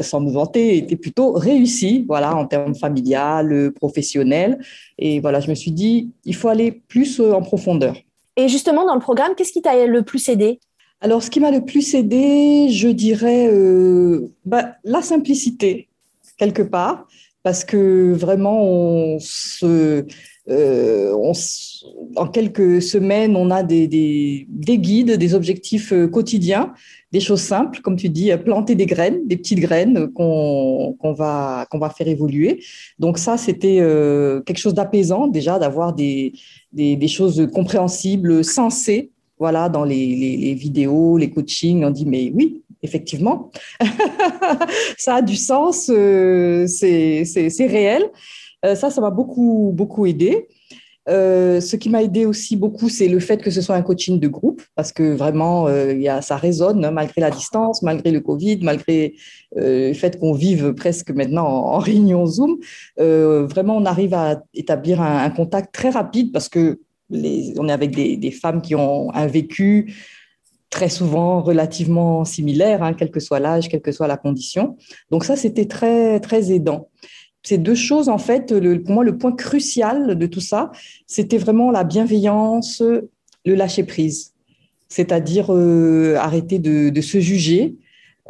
sans 0.00 0.20
nous 0.20 0.32
vanter, 0.32 0.76
était 0.76 0.96
plutôt 0.96 1.32
réussie, 1.32 2.04
voilà, 2.08 2.34
en 2.34 2.46
termes 2.46 2.74
familial, 2.74 3.70
professionnel. 3.74 4.58
Et 4.98 5.20
voilà, 5.20 5.38
je 5.38 5.48
me 5.48 5.54
suis 5.54 5.70
dit, 5.70 6.10
il 6.24 6.34
faut 6.34 6.48
aller 6.48 6.72
plus 6.72 7.20
en 7.20 7.40
profondeur. 7.40 7.94
Et 8.36 8.48
justement, 8.48 8.84
dans 8.84 8.94
le 8.94 9.00
programme, 9.00 9.34
qu'est-ce 9.36 9.52
qui 9.52 9.62
t'a 9.62 9.86
le 9.86 10.02
plus 10.02 10.28
aidé? 10.28 10.58
Alors, 11.02 11.20
ce 11.20 11.30
qui 11.30 11.40
m'a 11.40 11.50
le 11.50 11.64
plus 11.64 11.94
aidé, 11.94 12.68
je 12.70 12.86
dirais 12.86 13.48
euh, 13.50 14.32
bah, 14.44 14.76
la 14.84 15.02
simplicité, 15.02 15.88
quelque 16.38 16.62
part, 16.62 17.08
parce 17.42 17.64
que 17.64 18.12
vraiment, 18.12 18.62
on 18.62 19.18
se, 19.18 20.06
euh, 20.48 21.12
en 22.14 22.26
quelques 22.28 22.80
semaines, 22.80 23.34
on 23.34 23.50
a 23.50 23.64
des, 23.64 23.88
des, 23.88 24.78
guides, 24.78 25.16
des 25.16 25.34
objectifs 25.34 25.92
euh, 25.92 26.06
quotidiens, 26.06 26.72
des 27.10 27.18
choses 27.18 27.40
simples, 27.40 27.80
comme 27.80 27.96
tu 27.96 28.08
dis, 28.08 28.30
planter 28.44 28.76
des 28.76 28.86
graines, 28.86 29.26
des 29.26 29.36
petites 29.36 29.58
graines 29.58 30.06
qu'on 30.12 31.14
va, 31.18 31.66
qu'on 31.68 31.80
va 31.80 31.90
faire 31.90 32.06
évoluer. 32.06 32.62
Donc 33.00 33.18
ça, 33.18 33.36
c'était 33.36 33.78
quelque 34.46 34.58
chose 34.58 34.74
d'apaisant 34.74 35.26
déjà, 35.26 35.58
d'avoir 35.58 35.94
des, 35.94 36.32
des, 36.72 36.94
des, 36.94 37.08
choses 37.08 37.48
compréhensibles, 37.52 38.44
sensées, 38.44 39.11
voilà, 39.42 39.68
dans 39.68 39.82
les, 39.82 40.54
vidéos, 40.54 41.18
les 41.18 41.28
coachings, 41.28 41.84
on 41.84 41.90
dit 41.90 42.06
mais 42.06 42.30
oui, 42.32 42.62
effectivement, 42.80 43.50
ça 44.96 45.16
a 45.16 45.22
du 45.22 45.34
sens, 45.34 45.90
euh, 45.92 46.64
c'est 46.68 47.66
réel. 47.66 48.04
Euh, 48.64 48.76
ça, 48.76 48.88
ça 48.90 49.00
m'a 49.00 49.10
beaucoup, 49.10 49.72
beaucoup 49.74 50.06
aidé. 50.06 50.46
Euh, 51.08 51.60
ce 51.60 51.74
qui 51.74 51.90
m'a 51.90 52.04
aidé 52.04 52.24
aussi 52.24 52.54
beaucoup, 52.54 52.88
c'est 52.88 53.08
le 53.08 53.18
fait 53.18 53.38
que 53.38 53.50
ce 53.50 53.60
soit 53.60 53.74
un 53.74 53.82
coaching 53.82 54.20
de 54.20 54.28
groupe, 54.28 54.62
parce 54.76 54.92
que 54.92 55.12
vraiment, 55.12 55.68
y 55.68 56.06
a, 56.08 56.22
ça 56.22 56.36
résonne 56.36 56.84
hein, 56.84 56.92
malgré 56.92 57.20
la 57.20 57.32
distance, 57.32 57.82
malgré 57.82 58.12
le 58.12 58.20
Covid, 58.20 58.60
malgré 58.62 59.14
le 59.56 59.92
fait 59.94 60.20
qu'on 60.20 60.34
vive 60.34 60.72
presque 60.74 61.10
maintenant 61.10 61.46
en, 61.46 61.78
réunion 61.80 62.26
Zoom. 62.26 62.58
vraiment, 62.96 63.76
on 63.76 63.86
arrive 63.86 64.14
à 64.14 64.44
établir 64.54 65.02
un, 65.02 65.24
un, 65.24 65.30
contact 65.30 65.74
très 65.74 65.90
rapide 65.90 66.30
parce 66.30 66.48
que 66.48 66.78
on 67.10 67.68
est 67.68 67.72
avec 67.72 67.90
des, 67.90 68.30
femmes 68.30 68.62
qui 68.62 68.74
ont 68.74 69.12
un 69.12 69.26
vécu 69.26 69.94
très 70.70 70.88
souvent 70.88 71.42
relativement 71.42 72.24
similaire, 72.24 72.82
hein, 72.82 72.94
quel 72.94 73.10
que 73.10 73.20
soit 73.20 73.40
l'âge, 73.40 73.68
quelle 73.68 73.82
que 73.82 73.92
soit 73.92 74.06
la 74.06 74.16
condition. 74.16 74.76
Donc 75.10 75.24
ça, 75.24 75.36
c'était 75.36 75.66
très, 75.66 76.18
très 76.20 76.50
aidant. 76.50 76.88
ces 77.42 77.58
deux 77.58 77.74
choses, 77.74 78.08
en 78.08 78.18
fait, 78.18 78.54
pour 78.84 78.94
moi, 78.94 79.04
le 79.04 79.18
point 79.18 79.32
crucial 79.32 80.16
de 80.16 80.26
tout 80.26 80.40
ça, 80.40 80.70
c'était 81.06 81.38
vraiment 81.38 81.70
la 81.70 81.84
bienveillance, 81.84 82.82
le 83.44 83.54
lâcher 83.54 83.84
prise. 83.84 84.32
C'est-à-dire 84.88 85.46
euh, 85.48 86.16
arrêter 86.16 86.58
de, 86.58 87.00
se 87.00 87.18
juger, 87.18 87.76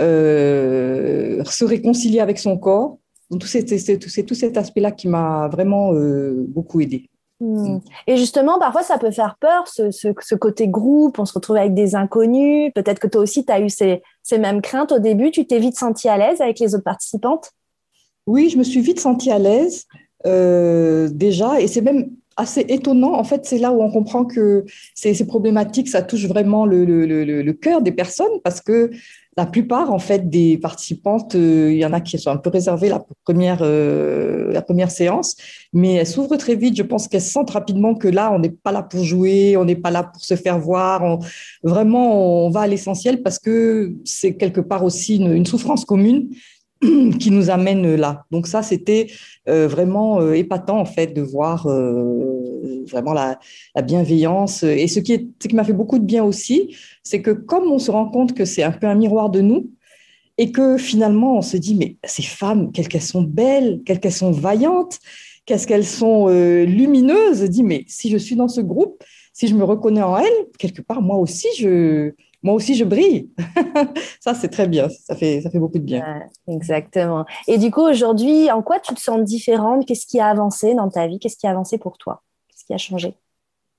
euh, 0.00 1.42
se 1.44 1.64
réconcilier 1.64 2.20
avec 2.20 2.38
son 2.38 2.56
corps. 2.56 2.98
C'est 3.44 3.98
tout 3.98 4.34
cet 4.34 4.56
aspect-là 4.56 4.92
qui 4.92 5.08
m'a 5.08 5.48
vraiment 5.48 5.92
euh, 5.92 6.44
beaucoup 6.48 6.80
aidé. 6.80 7.08
Hmm. 7.42 7.80
Et 8.06 8.16
justement, 8.16 8.60
parfois, 8.60 8.84
ça 8.84 8.98
peut 8.98 9.10
faire 9.10 9.36
peur, 9.40 9.66
ce, 9.66 10.34
côté 10.36 10.68
groupe, 10.68 11.18
on 11.18 11.24
se 11.24 11.32
retrouve 11.32 11.56
avec 11.56 11.74
des 11.74 11.96
inconnus. 11.96 12.70
Peut-être 12.72 13.00
que 13.00 13.08
toi 13.08 13.20
aussi, 13.20 13.44
tu 13.44 13.50
as 13.50 13.58
eu 13.58 13.68
ces, 13.68 14.00
ces, 14.22 14.38
mêmes 14.38 14.62
craintes 14.62 14.92
au 14.92 15.00
début. 15.00 15.32
Tu 15.32 15.44
t'es 15.44 15.58
vite 15.58 15.76
sentie 15.76 16.08
à 16.08 16.16
l'aise 16.16 16.40
avec 16.40 16.60
les 16.60 16.76
autres 16.76 16.84
participantes? 16.84 17.50
Oui, 18.28 18.48
je 18.48 18.58
me 18.58 18.62
suis 18.62 18.80
vite 18.80 19.00
sentie 19.00 19.32
à 19.32 19.40
l'aise 19.40 19.86
euh, 20.24 21.08
déjà. 21.08 21.60
Et 21.60 21.66
c'est 21.66 21.80
même 21.80 22.10
assez 22.36 22.60
étonnant. 22.68 23.14
En 23.14 23.24
fait, 23.24 23.44
c'est 23.44 23.58
là 23.58 23.72
où 23.72 23.82
on 23.82 23.90
comprend 23.90 24.24
que 24.24 24.64
ces, 24.94 25.12
ces 25.12 25.26
problématiques, 25.26 25.88
ça 25.88 26.02
touche 26.02 26.26
vraiment 26.26 26.64
le, 26.64 26.84
le, 26.84 27.06
le, 27.06 27.42
le, 27.42 27.52
cœur 27.52 27.82
des 27.82 27.92
personnes 27.92 28.40
parce 28.44 28.60
que 28.60 28.92
la 29.36 29.46
plupart 29.46 29.90
en 29.92 29.98
fait 29.98 30.28
des 30.28 30.58
participantes, 30.58 31.34
euh, 31.34 31.72
il 31.72 31.78
y 31.78 31.86
en 31.86 31.92
a 31.92 32.00
qui 32.00 32.18
sont 32.18 32.30
un 32.30 32.36
peu 32.36 32.50
réservées 32.50 32.88
la 32.88 33.02
première 33.24 33.60
euh, 33.62 34.52
la 34.52 34.60
première 34.60 34.90
séance, 34.90 35.36
mais 35.72 35.94
elles 35.94 36.06
s'ouvrent 36.06 36.36
très 36.36 36.54
vite. 36.54 36.76
Je 36.76 36.82
pense 36.82 37.08
qu'elles 37.08 37.22
sentent 37.22 37.50
rapidement 37.50 37.94
que 37.94 38.08
là, 38.08 38.30
on 38.32 38.38
n'est 38.38 38.50
pas 38.50 38.72
là 38.72 38.82
pour 38.82 39.04
jouer, 39.04 39.56
on 39.56 39.64
n'est 39.64 39.76
pas 39.76 39.90
là 39.90 40.02
pour 40.02 40.22
se 40.22 40.36
faire 40.36 40.58
voir. 40.58 41.18
vraiment, 41.62 42.44
on 42.46 42.50
va 42.50 42.62
à 42.62 42.66
l'essentiel 42.66 43.22
parce 43.22 43.38
que 43.38 43.94
c'est 44.04 44.36
quelque 44.36 44.60
part 44.60 44.84
aussi 44.84 45.16
une 45.16 45.46
souffrance 45.46 45.84
commune 45.84 46.28
qui 47.18 47.30
nous 47.30 47.50
amène 47.50 47.94
là. 47.94 48.24
Donc 48.30 48.46
ça, 48.46 48.62
c'était 48.62 49.06
euh, 49.48 49.68
vraiment 49.68 50.20
euh, 50.20 50.32
épatant 50.32 50.80
en 50.80 50.84
fait 50.84 51.08
de 51.08 51.22
voir 51.22 51.66
euh, 51.66 52.84
vraiment 52.90 53.12
la, 53.12 53.38
bienveillance. 53.82 54.64
Et 54.64 54.88
ce 54.88 54.98
qui, 55.00 55.28
m'a 55.52 55.64
fait 55.64 55.72
beaucoup 55.72 55.98
de 55.98 56.04
bien 56.04 56.24
aussi, 56.24 56.76
c'est 57.04 57.22
que 57.22 57.30
comme 57.30 57.70
on 57.70 57.78
se 57.78 57.90
rend 57.90 58.08
compte 58.08 58.34
que 58.34 58.44
c'est 58.44 58.62
un 58.62 58.72
peu 58.72 58.86
un 58.86 58.94
miroir 58.94 59.30
de 59.30 59.40
nous, 59.40 59.70
et 60.38 60.50
que 60.50 60.78
finalement 60.78 61.36
on 61.36 61.42
se 61.42 61.56
dit 61.56 61.74
mais 61.74 61.96
ces 62.04 62.22
femmes, 62.22 62.72
quelles 62.72 62.88
qu'elles 62.88 63.02
sont 63.02 63.22
belles, 63.22 63.82
quelles 63.84 64.00
qu'elles 64.00 64.12
sont 64.12 64.32
vaillantes, 64.32 64.98
qu'est-ce 65.44 65.66
qu'elles 65.66 65.86
sont 65.86 66.28
lumineuses, 66.28 67.42
dit 67.42 67.62
mais 67.62 67.84
si 67.86 68.10
je 68.10 68.16
suis 68.16 68.34
dans 68.34 68.48
ce 68.48 68.62
groupe, 68.62 69.04
si 69.34 69.46
je 69.46 69.54
me 69.54 69.62
reconnais 69.62 70.02
en 70.02 70.16
elles, 70.16 70.46
quelque 70.58 70.80
part 70.80 71.02
moi 71.02 71.16
aussi 71.16 71.48
je 71.58 72.12
moi 72.42 72.54
aussi 72.54 72.74
je 72.74 72.84
brille. 72.84 73.30
ça, 74.20 74.34
c'est 74.34 74.48
très 74.48 74.66
bien. 74.66 74.88
Ça 74.88 75.14
fait, 75.14 75.40
ça 75.40 75.50
fait 75.50 75.58
beaucoup 75.58 75.78
de 75.78 75.84
bien. 75.84 76.22
exactement. 76.48 77.24
Et 77.46 77.58
du 77.58 77.70
coup, 77.70 77.82
aujourd'hui, 77.82 78.50
en 78.50 78.62
quoi 78.62 78.80
tu 78.80 78.94
te 78.94 79.00
sens 79.00 79.22
différente? 79.22 79.86
Qu'est-ce 79.86 80.06
qui 80.06 80.20
a 80.20 80.26
avancé 80.26 80.74
dans 80.74 80.88
ta 80.88 81.06
vie? 81.06 81.18
Qu'est-ce 81.18 81.36
qui 81.36 81.46
a 81.46 81.50
avancé 81.50 81.78
pour 81.78 81.98
toi? 81.98 82.22
Qu'est-ce 82.48 82.64
qui 82.64 82.74
a 82.74 82.78
changé? 82.78 83.14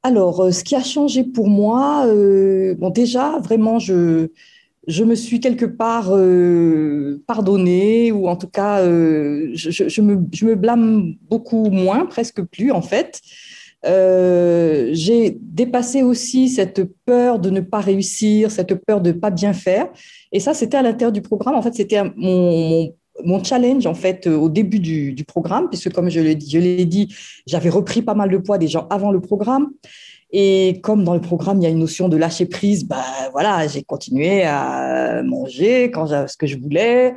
Alors, 0.04 0.42
euh, 0.42 0.52
ce 0.52 0.64
qui 0.64 0.76
a 0.76 0.84
changé 0.84 1.24
pour 1.24 1.48
moi, 1.48 2.06
euh, 2.08 2.76
bon, 2.76 2.90
déjà, 2.90 3.40
vraiment, 3.40 3.80
je, 3.80 4.28
je 4.88 5.04
me 5.06 5.16
suis 5.16 5.40
quelque 5.40 5.66
part 5.66 6.10
euh, 6.10 7.24
pardonnée, 7.26 8.12
ou 8.12 8.28
en 8.28 8.36
tout 8.36 8.50
cas, 8.50 8.84
je, 8.84 9.52
je, 9.54 10.02
me, 10.02 10.20
je 10.34 10.46
me 10.46 10.56
blâme 10.56 11.16
beaucoup 11.30 11.70
moins, 11.70 12.06
presque 12.06 12.44
plus, 12.44 12.72
en 12.72 12.82
fait. 12.82 13.22
Euh, 13.86 14.90
j'ai 14.94 15.38
dépassé 15.42 16.04
aussi 16.04 16.48
cette 16.50 16.84
peur 17.06 17.40
de 17.40 17.50
ne 17.50 17.60
pas 17.60 17.80
réussir, 17.80 18.50
cette 18.50 18.76
peur 18.76 19.02
de 19.02 19.12
ne 19.12 19.18
pas 19.18 19.30
bien 19.30 19.54
faire. 19.54 19.90
Et 20.32 20.40
ça, 20.40 20.54
c'était 20.54 20.78
à 20.78 20.82
l'intérieur 20.82 21.12
du 21.12 21.22
programme. 21.22 21.56
En 21.56 21.62
fait, 21.62 21.74
c'était 21.74 22.02
mon, 22.16 22.94
challenge 23.44 23.86
en 23.86 23.94
fait 23.94 24.28
au 24.28 24.50
début 24.50 24.80
du, 24.80 25.24
programme, 25.26 25.70
puisque 25.70 25.92
comme 25.92 26.10
je 26.10 26.20
l'ai 26.20 26.36
dit, 26.36 27.14
j'avais 27.46 27.70
repris 27.70 28.02
pas 28.02 28.14
mal 28.14 28.30
de 28.30 28.38
poids 28.38 28.58
déjà 28.58 28.88
avant 28.90 29.12
le 29.12 29.20
programme. 29.20 29.72
Et 30.36 30.80
comme 30.82 31.04
dans 31.04 31.14
le 31.14 31.22
programme, 31.22 31.60
il 31.60 31.64
y 31.64 31.68
a 31.68 31.70
une 31.70 31.78
notion 31.80 32.10
de 32.10 32.18
lâcher 32.18 32.48
prise, 32.48 32.86
bah 32.86 33.06
voilà, 33.34 33.68
j'ai 33.68 33.84
continué 33.84 34.42
à 34.44 35.22
manger 35.24 35.92
quand 35.92 36.08
ce 36.08 36.36
que 36.38 36.48
je 36.48 36.58
voulais. 36.58 37.14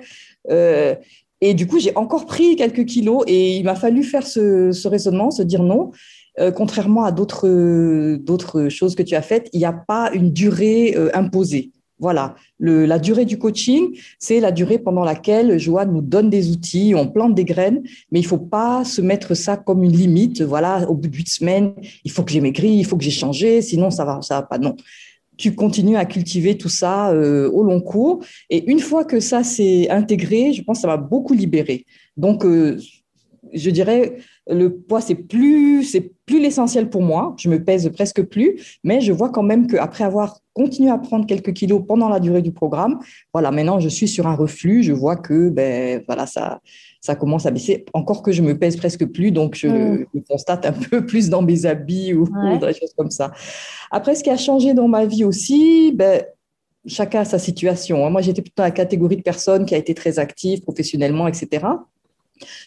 Euh, 0.51 0.95
et 1.41 1.55
du 1.55 1.67
coup, 1.67 1.79
j'ai 1.79 1.97
encore 1.97 2.27
pris 2.27 2.57
quelques 2.57 2.85
kilos 2.85 3.25
et 3.27 3.57
il 3.57 3.65
m'a 3.65 3.75
fallu 3.75 4.03
faire 4.03 4.27
ce 4.27 4.89
raisonnement, 4.89 5.31
se 5.31 5.43
dire 5.43 5.63
non. 5.63 5.93
Euh, 6.38 6.51
contrairement 6.51 7.05
à 7.05 7.12
d'autres 7.12 8.16
d'autres 8.16 8.68
choses 8.68 8.94
que 8.94 9.03
tu 9.03 9.14
as 9.14 9.22
faites, 9.22 9.49
il 9.53 9.59
n'y 9.59 9.64
a 9.64 9.72
pas 9.72 10.11
une 10.12 10.33
durée 10.33 10.94
euh, 10.96 11.11
imposée. 11.14 11.70
Voilà, 11.99 12.35
la 12.61 12.99
durée 12.99 13.25
du 13.25 13.38
coaching, 13.38 13.99
c'est 14.18 14.38
la 14.38 14.53
durée 14.53 14.79
pendant 14.79 15.03
laquelle 15.03 15.59
Joanne 15.59 15.94
nous 15.94 16.03
donne 16.03 16.29
des 16.29 16.51
outils, 16.51 16.92
on 16.94 17.09
plante 17.09 17.35
des 17.35 17.46
graines, 17.46 17.83
mais 18.12 18.18
il 18.18 18.27
faut 18.27 18.37
pas 18.37 18.85
se 18.85 19.01
mettre 19.01 19.33
ça 19.33 19.57
comme 19.57 19.83
une 19.83 19.96
limite. 19.96 20.42
Voilà, 20.42 20.87
au 20.90 20.94
bout 20.94 21.09
de 21.09 21.16
huit 21.16 21.31
semaines, 21.31 21.72
il 22.05 22.11
faut 22.11 22.22
que 22.22 22.33
j'ai 22.33 22.42
maigri, 22.42 22.68
il 22.68 22.85
faut 22.85 22.99
que 22.99 23.05
j'ai 23.05 23.11
changé, 23.11 23.62
sinon 23.62 23.90
ça 23.90 24.05
va, 24.05 24.20
ça 24.20 24.35
va 24.35 24.42
pas. 24.42 24.59
Non, 24.59 24.77
tu 25.38 25.55
continues 25.55 25.96
à 25.96 26.05
cultiver 26.05 26.59
tout 26.59 26.68
ça 26.68 27.12
euh, 27.12 27.51
au 27.51 27.62
long 27.62 27.81
cours. 27.81 28.22
Et 28.51 28.70
une 28.70 28.81
fois 28.81 29.07
que 29.07 29.18
ça 29.18 29.42
s'est 29.42 29.88
intégré, 29.88 30.53
je 30.53 30.62
pense 30.62 30.79
que 30.79 30.83
ça 30.83 30.88
va 30.88 30.99
beaucoup 30.99 31.33
libérer. 31.33 31.87
Donc, 32.18 32.44
je 33.53 33.71
dirais, 33.71 34.17
le 34.49 34.75
poids, 34.75 35.01
c'est 35.01 35.15
plus, 35.15 35.85
c'est 35.85 36.13
plus 36.27 36.41
l'essentiel 36.41 36.91
pour 36.91 37.03
moi. 37.03 37.35
Je 37.39 37.49
me 37.49 37.63
pèse 37.63 37.89
presque 37.91 38.23
plus, 38.23 38.79
mais 38.85 39.01
je 39.01 39.13
vois 39.13 39.31
quand 39.31 39.43
même 39.43 39.67
qu'après 39.67 40.05
avoir 40.05 40.41
continué 40.53 40.91
à 40.91 40.99
prendre 40.99 41.27
quelques 41.27 41.53
kilos 41.53 41.83
pendant 41.87 42.09
la 42.09 42.19
durée 42.21 42.43
du 42.43 42.53
programme, 42.53 42.99
voilà, 43.33 43.51
maintenant 43.51 43.79
je 43.79 43.89
suis 43.89 44.09
sur 44.09 44.27
un 44.27 44.35
reflux. 44.35 44.83
Je 44.83 44.93
vois 44.93 45.17
que, 45.17 45.51
ben, 45.51 46.03
voilà, 46.07 46.27
ça, 46.27 46.61
ça 47.01 47.15
commence 47.15 47.47
à 47.47 47.51
baisser. 47.51 47.85
Encore 47.93 48.23
que 48.23 48.33
je 48.33 48.43
me 48.43 48.59
pèse 48.59 48.77
presque 48.77 49.07
plus, 49.07 49.31
donc 49.31 49.55
je, 49.55 49.69
mm. 49.69 50.07
constate 50.29 50.67
un 50.67 50.73
peu 50.73 51.05
plus 51.07 51.29
dans 51.29 51.43
mes 51.43 51.67
habits 51.67 52.15
ou, 52.15 52.29
des 52.61 52.75
choses 52.75 52.95
comme 52.97 53.11
ça. 53.11 53.33
Après, 53.91 54.15
ce 54.15 54.25
qui 54.25 54.31
a 54.31 54.37
changé 54.37 54.75
dans 54.75 54.89
ma 54.89 55.07
vie 55.07 55.25
aussi, 55.25 55.93
ben, 55.95 56.25
chacun 56.87 57.21
a 57.21 57.25
sa 57.25 57.39
situation. 57.39 58.09
Moi, 58.11 58.21
j'étais 58.21 58.43
plutôt 58.43 58.63
dans 58.63 58.65
la 58.65 58.71
catégorie 58.71 59.17
de 59.17 59.23
personnes 59.23 59.67
qui 59.67 59.75
a 59.75 59.79
été 59.79 59.95
très 59.95 60.19
active 60.19 60.61
professionnellement, 60.63 61.29
etc. 61.29 61.67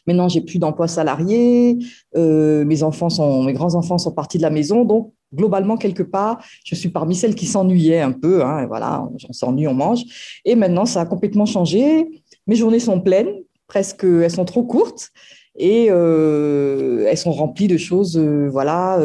Maintenant, 0.07 0.29
j'ai 0.29 0.41
plus 0.41 0.59
d'emploi 0.59 0.87
salarié. 0.87 1.77
Euh, 2.15 2.65
mes 2.65 2.83
enfants 2.83 3.09
sont, 3.09 3.43
mes 3.43 3.53
grands 3.53 3.75
enfants 3.75 3.97
sont 3.97 4.11
partis 4.11 4.37
de 4.37 4.43
la 4.43 4.49
maison, 4.49 4.85
donc 4.85 5.13
globalement 5.33 5.77
quelque 5.77 6.03
part, 6.03 6.43
je 6.63 6.75
suis 6.75 6.89
parmi 6.89 7.15
celles 7.15 7.35
qui 7.35 7.45
s'ennuyaient 7.45 8.01
un 8.01 8.11
peu. 8.11 8.43
Hein, 8.43 8.65
voilà, 8.67 9.07
on 9.27 9.33
s'ennuie, 9.33 9.67
on 9.67 9.73
mange. 9.73 10.03
Et 10.45 10.55
maintenant, 10.55 10.85
ça 10.85 11.01
a 11.01 11.05
complètement 11.05 11.45
changé. 11.45 12.07
Mes 12.47 12.55
journées 12.55 12.79
sont 12.79 12.99
pleines, 12.99 13.29
presque, 13.67 14.03
elles 14.03 14.31
sont 14.31 14.45
trop 14.45 14.63
courtes 14.63 15.11
et 15.55 15.87
euh, 15.89 17.05
elles 17.07 17.17
sont 17.17 17.31
remplies 17.31 17.67
de 17.67 17.77
choses, 17.77 18.17
euh, 18.17 18.49
voilà. 18.49 18.99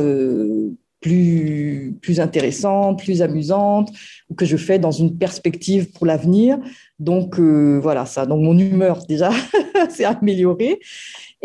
Plus, 1.05 1.99
plus 2.01 2.19
intéressantes, 2.19 3.03
plus 3.03 3.21
amusantes, 3.21 3.90
ou 4.31 4.35
que 4.35 4.47
je 4.47 4.57
fais 4.57 4.79
dans 4.79 4.90
une 4.90 5.19
perspective 5.19 5.93
pour 5.93 6.07
l'avenir. 6.07 6.59
Donc 6.99 7.38
voilà 7.38 8.07
ça. 8.07 8.25
Donc 8.25 8.40
mon 8.43 8.57
humeur 8.57 9.05
déjà 9.07 9.31
s'est 9.90 10.05
améliorée. 10.05 10.79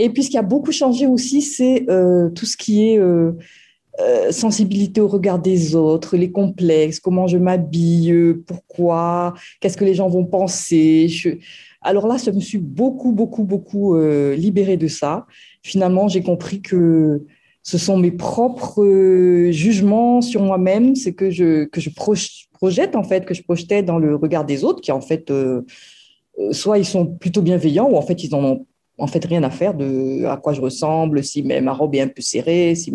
Et 0.01 0.09
puis 0.09 0.23
ce 0.23 0.29
qui 0.29 0.37
a 0.37 0.41
beaucoup 0.41 0.71
changé 0.71 1.05
aussi, 1.07 1.41
c'est 1.41 1.85
euh, 1.89 2.29
tout 2.29 2.45
ce 2.45 2.55
qui 2.55 2.87
est 2.87 2.97
euh, 2.97 3.33
euh, 3.99 4.31
sensibilité 4.31 5.01
au 5.01 5.09
regard 5.09 5.39
des 5.39 5.75
autres, 5.75 6.15
les 6.15 6.31
complexes, 6.31 7.01
comment 7.01 7.27
je 7.27 7.37
m'habille, 7.37 8.35
pourquoi, 8.47 9.33
qu'est-ce 9.59 9.75
que 9.75 9.83
les 9.83 9.95
gens 9.95 10.07
vont 10.07 10.25
penser. 10.25 11.09
Alors 11.81 12.07
là, 12.07 12.15
je 12.15 12.31
me 12.31 12.39
suis 12.39 12.59
beaucoup, 12.59 13.11
beaucoup, 13.11 13.43
beaucoup 13.43 13.99
libérée 14.35 14.77
de 14.77 14.87
ça. 14.87 15.27
Finalement, 15.63 16.07
j'ai 16.07 16.23
compris 16.23 16.61
que 16.61 17.25
ce 17.63 17.77
sont 17.77 17.97
mes 17.97 18.11
propres 18.11 19.49
jugements 19.51 20.21
sur 20.21 20.41
moi-même, 20.41 20.95
c'est 20.95 21.13
que 21.13 21.29
je, 21.29 21.65
que 21.65 21.81
je 21.81 21.89
projette 22.53 22.95
en 22.95 23.03
fait, 23.03 23.25
que 23.25 23.33
je 23.33 23.43
projetais 23.43 23.83
dans 23.83 23.99
le 23.99 24.15
regard 24.15 24.45
des 24.45 24.63
autres, 24.63 24.81
qui 24.81 24.91
en 24.91 25.01
fait 25.01 25.29
euh, 25.31 25.61
soit 26.51 26.77
ils 26.77 26.85
sont 26.85 27.05
plutôt 27.05 27.41
bienveillants 27.41 27.89
ou 27.89 27.95
en 27.95 28.01
fait 28.01 28.23
ils 28.23 28.31
n'en 28.31 28.43
ont 28.43 28.65
en 28.97 29.07
fait 29.07 29.23
rien 29.23 29.43
à 29.43 29.49
faire 29.49 29.73
de 29.73 30.25
à 30.25 30.35
quoi 30.37 30.53
je 30.53 30.61
ressemble, 30.61 31.23
si 31.23 31.41
ma 31.43 31.71
robe 31.71 31.95
est 31.95 32.01
un 32.01 32.07
peu 32.07 32.21
serrée, 32.21 32.75
si 32.75 32.93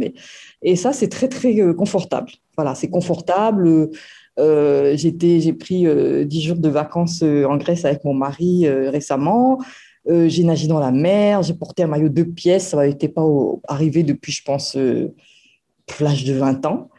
et 0.63 0.77
ça 0.77 0.93
c'est 0.93 1.09
très 1.09 1.29
très 1.29 1.61
euh, 1.61 1.73
confortable. 1.73 2.31
Voilà, 2.57 2.75
c'est 2.75 2.91
confortable. 2.91 3.91
Euh, 4.39 4.97
j'ai 4.97 5.53
pris 5.53 5.87
dix 6.27 6.43
jours 6.43 6.57
de 6.57 6.69
vacances 6.69 7.23
en 7.23 7.57
Grèce 7.57 7.85
avec 7.85 8.05
mon 8.05 8.15
mari 8.15 8.69
récemment. 8.69 9.59
J'ai 10.07 10.45
nagé 10.45 10.67
dans 10.67 10.81
la 10.81 10.91
mer, 10.91 11.43
j'ai 11.43 11.55
porté 11.55 11.83
un 11.83 11.87
maillot 11.87 12.09
de 12.09 12.23
pièces, 12.23 12.69
ça 12.69 12.87
n'était 12.87 13.09
pas 13.09 13.25
arrivé 13.69 14.03
depuis, 14.03 14.33
je 14.33 14.43
pense, 14.43 14.77
l'âge 16.01 16.25
de 16.25 16.35
20 16.35 16.67
ans 16.67 16.91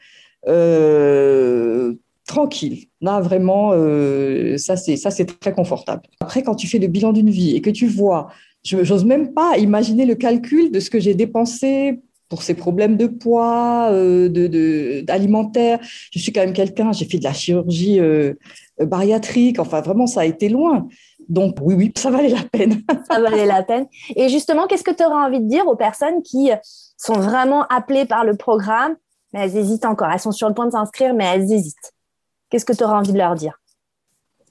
tranquille. 2.25 2.85
Là, 3.01 3.21
vraiment, 3.21 3.71
euh, 3.73 4.57
ça, 4.57 4.75
c'est, 4.75 5.39
très 5.39 5.53
confortable. 5.53 6.03
Après, 6.19 6.43
quand 6.43 6.55
tu 6.55 6.67
fais 6.67 6.79
le 6.79 6.87
bilan 6.87 7.13
d'une 7.13 7.29
vie 7.29 7.55
et 7.55 7.61
que 7.61 7.69
tu 7.69 7.87
vois, 7.87 8.27
je 8.63 8.77
n'ose 8.77 9.05
même 9.05 9.33
pas 9.33 9.57
imaginer 9.57 10.05
le 10.05 10.15
calcul 10.15 10.71
de 10.71 10.79
ce 10.79 10.89
que 10.89 10.99
j'ai 10.99 11.13
dépensé 11.13 11.99
pour 12.27 12.41
ces 12.41 12.55
problèmes 12.55 12.97
de 12.97 13.05
poids, 13.05 13.89
euh. 13.91 14.27
Je 14.33 16.19
suis 16.19 16.33
quand 16.33 16.41
même 16.41 16.53
quelqu'un, 16.53 16.91
j'ai 16.91 17.05
fait 17.05 17.19
de 17.19 17.23
la 17.23 17.33
chirurgie 17.33 17.99
euh, 17.99 18.33
bariatrique, 18.79 19.59
enfin, 19.59 19.81
vraiment, 19.81 20.07
ça 20.07 20.21
a 20.21 20.25
été 20.25 20.49
loin. 20.49 20.87
Donc 21.29 21.57
oui, 21.61 21.75
oui, 21.75 21.91
ça 21.95 22.09
valait 22.09 22.29
la 22.29 22.43
peine. 22.43 22.81
ça 23.09 23.19
valait 23.19 23.45
la 23.45 23.63
peine. 23.63 23.87
Et 24.15 24.29
justement, 24.29 24.67
qu'est-ce 24.67 24.83
que 24.83 24.91
tu 24.91 25.03
aurais 25.03 25.25
envie 25.25 25.39
de 25.39 25.47
dire 25.47 25.67
aux 25.67 25.75
personnes 25.75 26.21
qui 26.23 26.49
sont 26.97 27.13
vraiment 27.13 27.63
appelées 27.67 28.05
par 28.05 28.23
le 28.23 28.35
programme, 28.35 28.95
mais 29.33 29.41
elles 29.41 29.57
hésitent 29.57 29.85
encore? 29.85 30.09
Elles 30.11 30.19
sont 30.19 30.31
sur 30.31 30.47
le 30.47 30.53
point 30.53 30.65
de 30.65 30.71
s'inscrire, 30.71 31.13
mais 31.13 31.25
elles 31.25 31.51
hésitent. 31.51 31.93
Qu'est-ce 32.49 32.65
que 32.65 32.73
tu 32.73 32.83
aurais 32.83 32.95
envie 32.95 33.13
de 33.13 33.17
leur 33.17 33.35
dire? 33.35 33.59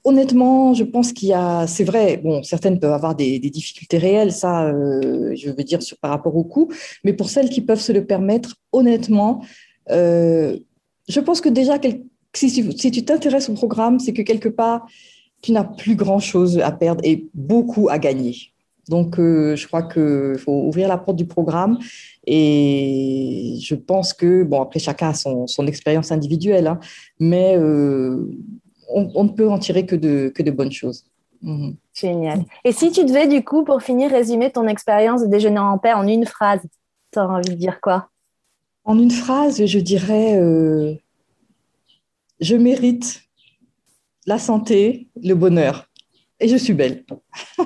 Honnêtement, 0.03 0.75
je 0.75 0.83
pense 0.83 1.13
qu'il 1.13 1.29
y 1.29 1.33
a, 1.33 1.65
c'est 1.65 1.83
vrai, 1.83 2.17
bon, 2.17 2.43
certaines 2.43 2.79
peuvent 2.79 2.93
avoir 2.93 3.15
des, 3.15 3.39
difficultés 3.39 3.97
réelles, 3.97 4.31
ça, 4.31 4.65
euh, 4.65 5.33
je 5.35 5.49
veux 5.49 5.63
dire, 5.63 5.81
sur, 5.81 5.97
par 5.97 6.11
rapport 6.11 6.35
au 6.35 6.43
coût, 6.43 6.71
mais 7.03 7.13
pour 7.13 7.29
celles 7.29 7.49
qui 7.49 7.61
peuvent 7.61 7.79
se 7.79 7.91
le 7.91 8.05
permettre, 8.05 8.55
honnêtement, 8.71 9.43
euh, 9.89 10.59
je 11.07 11.19
pense 11.19 11.41
que 11.41 11.49
déjà, 11.49 11.79
si, 12.33 12.49
si 12.49 12.91
tu 12.91 13.03
t'intéresses 13.03 13.49
au 13.49 13.53
programme, 13.53 13.99
c'est 13.99 14.13
que 14.13 14.21
quelque 14.21 14.49
part, 14.49 14.85
tu 15.41 15.51
n'as 15.51 15.63
plus 15.63 15.95
grand-chose 15.95 16.59
à 16.59 16.71
perdre 16.71 17.01
et 17.03 17.27
beaucoup 17.33 17.89
à 17.89 17.99
gagner. 17.99 18.35
Donc, 18.87 19.17
euh, 19.17 19.55
je 19.55 19.65
crois 19.67 19.83
qu'il 19.83 20.37
faut 20.37 20.67
ouvrir 20.67 20.87
la 20.87 20.97
porte 20.97 21.17
du 21.17 21.25
programme 21.25 21.79
et 22.27 23.57
je 23.61 23.75
pense 23.75 24.13
que, 24.13 24.43
bon, 24.43 24.61
après, 24.61 24.79
chacun 24.79 25.09
a 25.09 25.13
son, 25.13 25.47
son 25.47 25.65
expérience 25.65 26.11
individuelle, 26.11 26.67
hein, 26.67 26.79
mais 27.19 27.57
euh, 27.57 28.29
on, 28.89 29.23
ne 29.23 29.29
peut 29.29 29.49
en 29.49 29.57
tirer 29.57 29.85
que 29.85 29.95
de, 29.95 30.31
que 30.33 30.43
de 30.43 30.51
bonnes 30.51 30.71
choses. 30.71 31.05
Mhm. 31.41 31.75
Génial. 31.93 32.45
Et 32.63 32.71
si 32.71 32.91
tu 32.91 33.03
devais, 33.05 33.27
du 33.27 33.43
coup, 33.43 33.63
pour 33.63 33.81
finir, 33.81 34.11
résumer 34.11 34.51
ton 34.51 34.67
expérience 34.67 35.21
de 35.21 35.27
déjeuner 35.27 35.59
en 35.59 35.77
paix 35.77 35.93
en 35.93 36.07
une 36.07 36.25
phrase, 36.25 36.61
tu 37.11 37.19
aurais 37.19 37.35
envie 37.35 37.49
de 37.49 37.55
dire 37.55 37.79
quoi? 37.81 38.09
En 38.83 38.99
une 38.99 39.11
phrase, 39.11 39.65
je 39.65 39.79
dirais 39.79 40.37
euh, 40.37 40.93
Je 42.39 42.55
mérite 42.55 43.23
la 44.25 44.39
santé, 44.39 45.07
le 45.21 45.33
bonheur. 45.33 45.89
Et 46.39 46.47
je 46.47 46.55
suis 46.57 46.73
belle. 46.73 47.05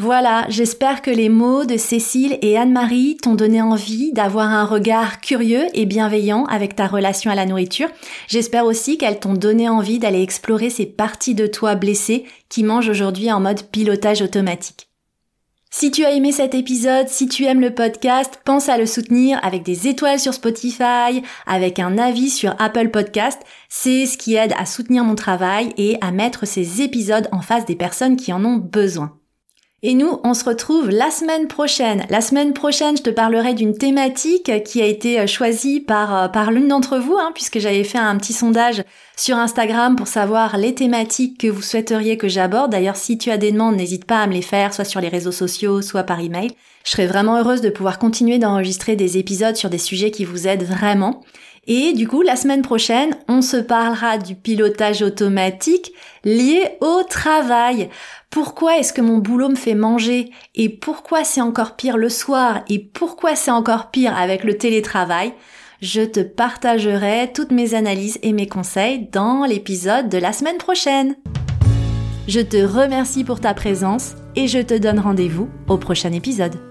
Voilà, 0.00 0.46
j'espère 0.48 1.02
que 1.02 1.10
les 1.10 1.28
mots 1.28 1.64
de 1.64 1.76
Cécile 1.76 2.38
et 2.40 2.56
Anne-Marie 2.56 3.16
t'ont 3.20 3.34
donné 3.34 3.60
envie 3.60 4.12
d'avoir 4.12 4.46
un 4.46 4.64
regard 4.64 5.20
curieux 5.20 5.64
et 5.74 5.86
bienveillant 5.86 6.44
avec 6.44 6.76
ta 6.76 6.86
relation 6.86 7.32
à 7.32 7.34
la 7.34 7.46
nourriture. 7.46 7.88
J'espère 8.28 8.64
aussi 8.64 8.96
qu'elles 8.96 9.18
t'ont 9.18 9.34
donné 9.34 9.68
envie 9.68 9.98
d'aller 9.98 10.22
explorer 10.22 10.70
ces 10.70 10.86
parties 10.86 11.34
de 11.34 11.48
toi 11.48 11.74
blessées 11.74 12.26
qui 12.48 12.62
mangent 12.62 12.90
aujourd'hui 12.90 13.32
en 13.32 13.40
mode 13.40 13.64
pilotage 13.72 14.22
automatique. 14.22 14.87
Si 15.70 15.90
tu 15.90 16.04
as 16.04 16.12
aimé 16.12 16.32
cet 16.32 16.54
épisode, 16.54 17.08
si 17.08 17.28
tu 17.28 17.44
aimes 17.44 17.60
le 17.60 17.74
podcast, 17.74 18.40
pense 18.44 18.70
à 18.70 18.78
le 18.78 18.86
soutenir 18.86 19.38
avec 19.44 19.62
des 19.62 19.86
étoiles 19.86 20.18
sur 20.18 20.32
Spotify, 20.32 21.22
avec 21.46 21.78
un 21.78 21.98
avis 21.98 22.30
sur 22.30 22.56
Apple 22.58 22.88
Podcast. 22.88 23.40
C'est 23.68 24.06
ce 24.06 24.16
qui 24.16 24.34
aide 24.34 24.54
à 24.58 24.64
soutenir 24.64 25.04
mon 25.04 25.14
travail 25.14 25.74
et 25.76 25.98
à 26.00 26.10
mettre 26.10 26.46
ces 26.46 26.80
épisodes 26.80 27.28
en 27.32 27.42
face 27.42 27.66
des 27.66 27.76
personnes 27.76 28.16
qui 28.16 28.32
en 28.32 28.44
ont 28.46 28.56
besoin. 28.56 29.18
Et 29.82 29.94
nous, 29.94 30.18
on 30.24 30.34
se 30.34 30.44
retrouve 30.44 30.88
la 30.88 31.10
semaine 31.10 31.46
prochaine. 31.46 32.04
La 32.08 32.22
semaine 32.22 32.52
prochaine, 32.52 32.96
je 32.96 33.02
te 33.02 33.10
parlerai 33.10 33.54
d'une 33.54 33.76
thématique 33.76 34.50
qui 34.64 34.82
a 34.82 34.86
été 34.86 35.24
choisie 35.28 35.80
par, 35.80 36.34
euh, 36.34 36.50
l'une 36.50 36.66
d'entre 36.66 36.98
vous, 36.98 37.16
hein, 37.16 37.30
puisque 37.32 37.60
j'avais 37.60 37.84
fait 37.84 37.98
un 37.98 38.16
petit 38.16 38.32
sondage 38.32 38.82
sur 39.18 39.36
Instagram 39.36 39.96
pour 39.96 40.06
savoir 40.06 40.56
les 40.56 40.74
thématiques 40.74 41.40
que 41.40 41.48
vous 41.48 41.60
souhaiteriez 41.60 42.16
que 42.16 42.28
j'aborde. 42.28 42.70
D'ailleurs, 42.70 42.96
si 42.96 43.18
tu 43.18 43.30
as 43.30 43.36
des 43.36 43.50
demandes, 43.50 43.76
n'hésite 43.76 44.04
pas 44.04 44.22
à 44.22 44.26
me 44.28 44.32
les 44.32 44.42
faire, 44.42 44.72
soit 44.72 44.84
sur 44.84 45.00
les 45.00 45.08
réseaux 45.08 45.32
sociaux, 45.32 45.82
soit 45.82 46.04
par 46.04 46.20
email. 46.20 46.52
Je 46.84 46.92
serais 46.92 47.08
vraiment 47.08 47.36
heureuse 47.36 47.60
de 47.60 47.68
pouvoir 47.68 47.98
continuer 47.98 48.38
d'enregistrer 48.38 48.94
des 48.94 49.18
épisodes 49.18 49.56
sur 49.56 49.70
des 49.70 49.78
sujets 49.78 50.12
qui 50.12 50.24
vous 50.24 50.46
aident 50.46 50.62
vraiment. 50.62 51.22
Et 51.66 51.92
du 51.92 52.06
coup, 52.06 52.22
la 52.22 52.36
semaine 52.36 52.62
prochaine, 52.62 53.16
on 53.28 53.42
se 53.42 53.56
parlera 53.56 54.18
du 54.18 54.36
pilotage 54.36 55.02
automatique 55.02 55.92
lié 56.24 56.62
au 56.80 57.02
travail. 57.02 57.90
Pourquoi 58.30 58.78
est-ce 58.78 58.92
que 58.92 59.02
mon 59.02 59.18
boulot 59.18 59.48
me 59.48 59.56
fait 59.56 59.74
manger? 59.74 60.30
Et 60.54 60.68
pourquoi 60.68 61.24
c'est 61.24 61.42
encore 61.42 61.76
pire 61.76 61.98
le 61.98 62.08
soir? 62.08 62.62
Et 62.70 62.78
pourquoi 62.78 63.34
c'est 63.34 63.50
encore 63.50 63.90
pire 63.90 64.16
avec 64.16 64.44
le 64.44 64.56
télétravail? 64.56 65.34
Je 65.80 66.02
te 66.02 66.18
partagerai 66.18 67.30
toutes 67.32 67.52
mes 67.52 67.74
analyses 67.74 68.18
et 68.22 68.32
mes 68.32 68.48
conseils 68.48 69.08
dans 69.12 69.44
l'épisode 69.44 70.08
de 70.08 70.18
la 70.18 70.32
semaine 70.32 70.58
prochaine. 70.58 71.14
Je 72.26 72.40
te 72.40 72.56
remercie 72.56 73.22
pour 73.22 73.40
ta 73.40 73.54
présence 73.54 74.16
et 74.34 74.48
je 74.48 74.58
te 74.58 74.76
donne 74.76 74.98
rendez-vous 74.98 75.48
au 75.68 75.78
prochain 75.78 76.12
épisode. 76.12 76.67